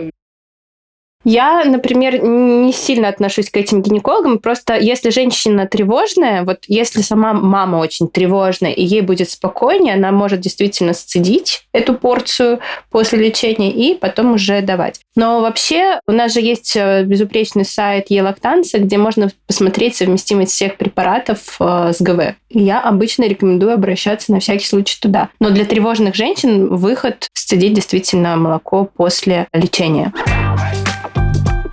я, 1.24 1.64
например, 1.64 2.22
не 2.22 2.72
сильно 2.72 3.08
отношусь 3.08 3.50
к 3.50 3.56
этим 3.56 3.82
гинекологам. 3.82 4.38
Просто 4.38 4.76
если 4.76 5.10
женщина 5.10 5.66
тревожная, 5.66 6.44
вот 6.44 6.64
если 6.66 7.02
сама 7.02 7.34
мама 7.34 7.76
очень 7.76 8.08
тревожная, 8.08 8.72
и 8.72 8.82
ей 8.82 9.02
будет 9.02 9.28
спокойнее, 9.28 9.94
она 9.94 10.12
может 10.12 10.40
действительно 10.40 10.94
сцедить 10.94 11.64
эту 11.72 11.94
порцию 11.94 12.60
после 12.90 13.18
лечения 13.18 13.70
и 13.70 13.94
потом 13.94 14.34
уже 14.34 14.62
давать. 14.62 15.00
Но 15.14 15.40
вообще 15.40 16.00
у 16.06 16.12
нас 16.12 16.32
же 16.32 16.40
есть 16.40 16.74
э, 16.76 17.04
безупречный 17.04 17.64
сайт 17.64 18.06
Елактанца, 18.08 18.78
где 18.78 18.96
можно 18.96 19.30
посмотреть 19.46 19.96
совместимость 19.96 20.52
всех 20.52 20.76
препаратов 20.76 21.56
э, 21.60 21.92
с 21.92 22.00
ГВ. 22.00 22.34
Я 22.48 22.80
обычно 22.80 23.24
рекомендую 23.24 23.74
обращаться 23.74 24.32
на 24.32 24.40
всякий 24.40 24.66
случай 24.66 24.98
туда. 25.00 25.28
Но 25.38 25.50
для 25.50 25.66
тревожных 25.66 26.14
женщин 26.14 26.74
выход 26.74 27.28
сцедить 27.34 27.74
действительно 27.74 28.36
молоко 28.36 28.88
после 28.96 29.46
лечения. 29.52 30.12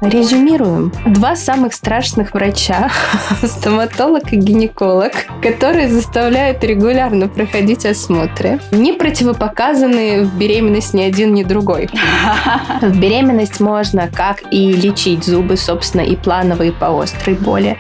Резюмируем. 0.01 0.91
Два 1.07 1.35
самых 1.35 1.73
страшных 1.73 2.33
врача, 2.33 2.91
стоматолог 3.43 4.31
и 4.31 4.35
гинеколог, 4.35 5.11
которые 5.41 5.89
заставляют 5.89 6.63
регулярно 6.63 7.27
проходить 7.27 7.85
осмотры, 7.85 8.59
не 8.71 8.93
противопоказаны 8.93 10.23
в 10.25 10.37
беременность 10.37 10.93
ни 10.93 11.01
один, 11.01 11.33
ни 11.33 11.43
другой. 11.43 11.89
В 12.81 12.99
беременность 12.99 13.59
можно 13.59 14.07
как 14.13 14.43
и 14.51 14.71
лечить 14.71 15.23
зубы, 15.23 15.57
собственно, 15.57 16.01
и 16.01 16.15
плановые 16.15 16.71
по 16.71 17.01
острой 17.01 17.35
боли, 17.35 17.77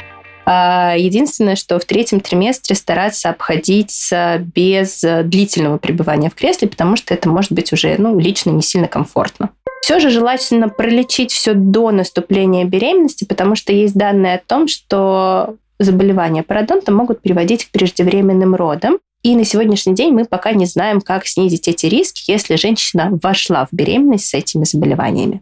Единственное, 0.47 1.57
что 1.57 1.77
в 1.77 1.83
третьем 1.83 2.21
триместре 2.21 2.73
стараться 2.73 3.29
обходить 3.29 4.09
без 4.55 5.01
длительного 5.01 5.77
пребывания 5.77 6.29
в 6.29 6.35
кресле, 6.35 6.69
потому 6.69 6.95
что 6.95 7.13
это 7.13 7.27
может 7.27 7.51
быть 7.51 7.73
уже 7.73 7.95
ну, 7.97 8.17
лично 8.17 8.51
не 8.51 8.61
сильно 8.61 8.87
комфортно. 8.87 9.49
Все 9.81 9.99
же 9.99 10.09
желательно 10.09 10.69
пролечить 10.69 11.31
все 11.31 11.53
до 11.53 11.91
наступления 11.91 12.65
беременности, 12.65 13.25
потому 13.25 13.55
что 13.55 13.73
есть 13.73 13.95
данные 13.95 14.35
о 14.35 14.41
том, 14.45 14.67
что 14.67 15.55
заболевания 15.79 16.43
пародонта 16.43 16.91
могут 16.91 17.21
приводить 17.21 17.65
к 17.65 17.71
преждевременным 17.71 18.55
родам. 18.55 18.99
И 19.23 19.35
на 19.35 19.43
сегодняшний 19.43 19.95
день 19.95 20.13
мы 20.13 20.25
пока 20.25 20.51
не 20.53 20.65
знаем, 20.65 21.01
как 21.01 21.25
снизить 21.25 21.67
эти 21.67 21.87
риски, 21.87 22.31
если 22.31 22.55
женщина 22.55 23.09
вошла 23.21 23.65
в 23.65 23.75
беременность 23.75 24.29
с 24.29 24.33
этими 24.33 24.63
заболеваниями. 24.63 25.41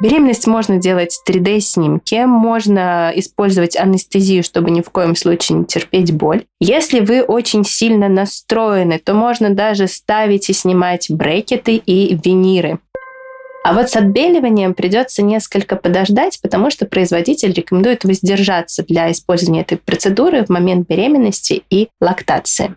Беременность 0.00 0.48
можно 0.48 0.78
делать 0.78 1.20
3D-снимки, 1.28 2.26
можно 2.26 3.12
использовать 3.14 3.76
анестезию, 3.76 4.42
чтобы 4.42 4.70
ни 4.70 4.82
в 4.82 4.90
коем 4.90 5.14
случае 5.14 5.58
не 5.58 5.64
терпеть 5.64 6.12
боль. 6.12 6.44
Если 6.60 6.98
вы 6.98 7.22
очень 7.22 7.64
сильно 7.64 8.08
настроены, 8.08 8.98
то 8.98 9.14
можно 9.14 9.50
даже 9.50 9.86
ставить 9.86 10.50
и 10.50 10.52
снимать 10.52 11.06
брекеты 11.10 11.76
и 11.76 12.18
виниры. 12.24 12.80
А 13.62 13.72
вот 13.72 13.88
с 13.88 13.96
отбеливанием 13.96 14.74
придется 14.74 15.22
несколько 15.22 15.76
подождать, 15.76 16.38
потому 16.42 16.70
что 16.70 16.84
производитель 16.84 17.52
рекомендует 17.52 18.04
воздержаться 18.04 18.82
для 18.82 19.10
использования 19.10 19.62
этой 19.62 19.78
процедуры 19.78 20.44
в 20.44 20.50
момент 20.50 20.86
беременности 20.86 21.62
и 21.70 21.88
лактации. 22.00 22.74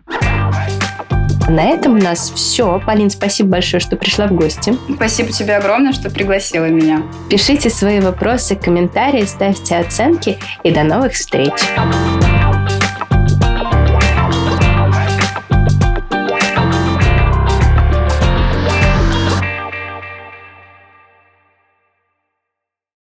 На 1.48 1.64
этом 1.64 1.94
у 1.94 1.98
нас 1.98 2.30
все. 2.30 2.80
Полин, 2.84 3.10
спасибо 3.10 3.50
большое, 3.50 3.80
что 3.80 3.96
пришла 3.96 4.26
в 4.26 4.34
гости. 4.34 4.76
Спасибо 4.94 5.32
тебе 5.32 5.56
огромное, 5.56 5.92
что 5.92 6.10
пригласила 6.10 6.66
меня. 6.66 7.02
Пишите 7.30 7.70
свои 7.70 8.00
вопросы, 8.00 8.54
комментарии, 8.54 9.24
ставьте 9.24 9.76
оценки 9.76 10.38
и 10.62 10.70
до 10.70 10.84
новых 10.84 11.14
встреч. 11.14 11.54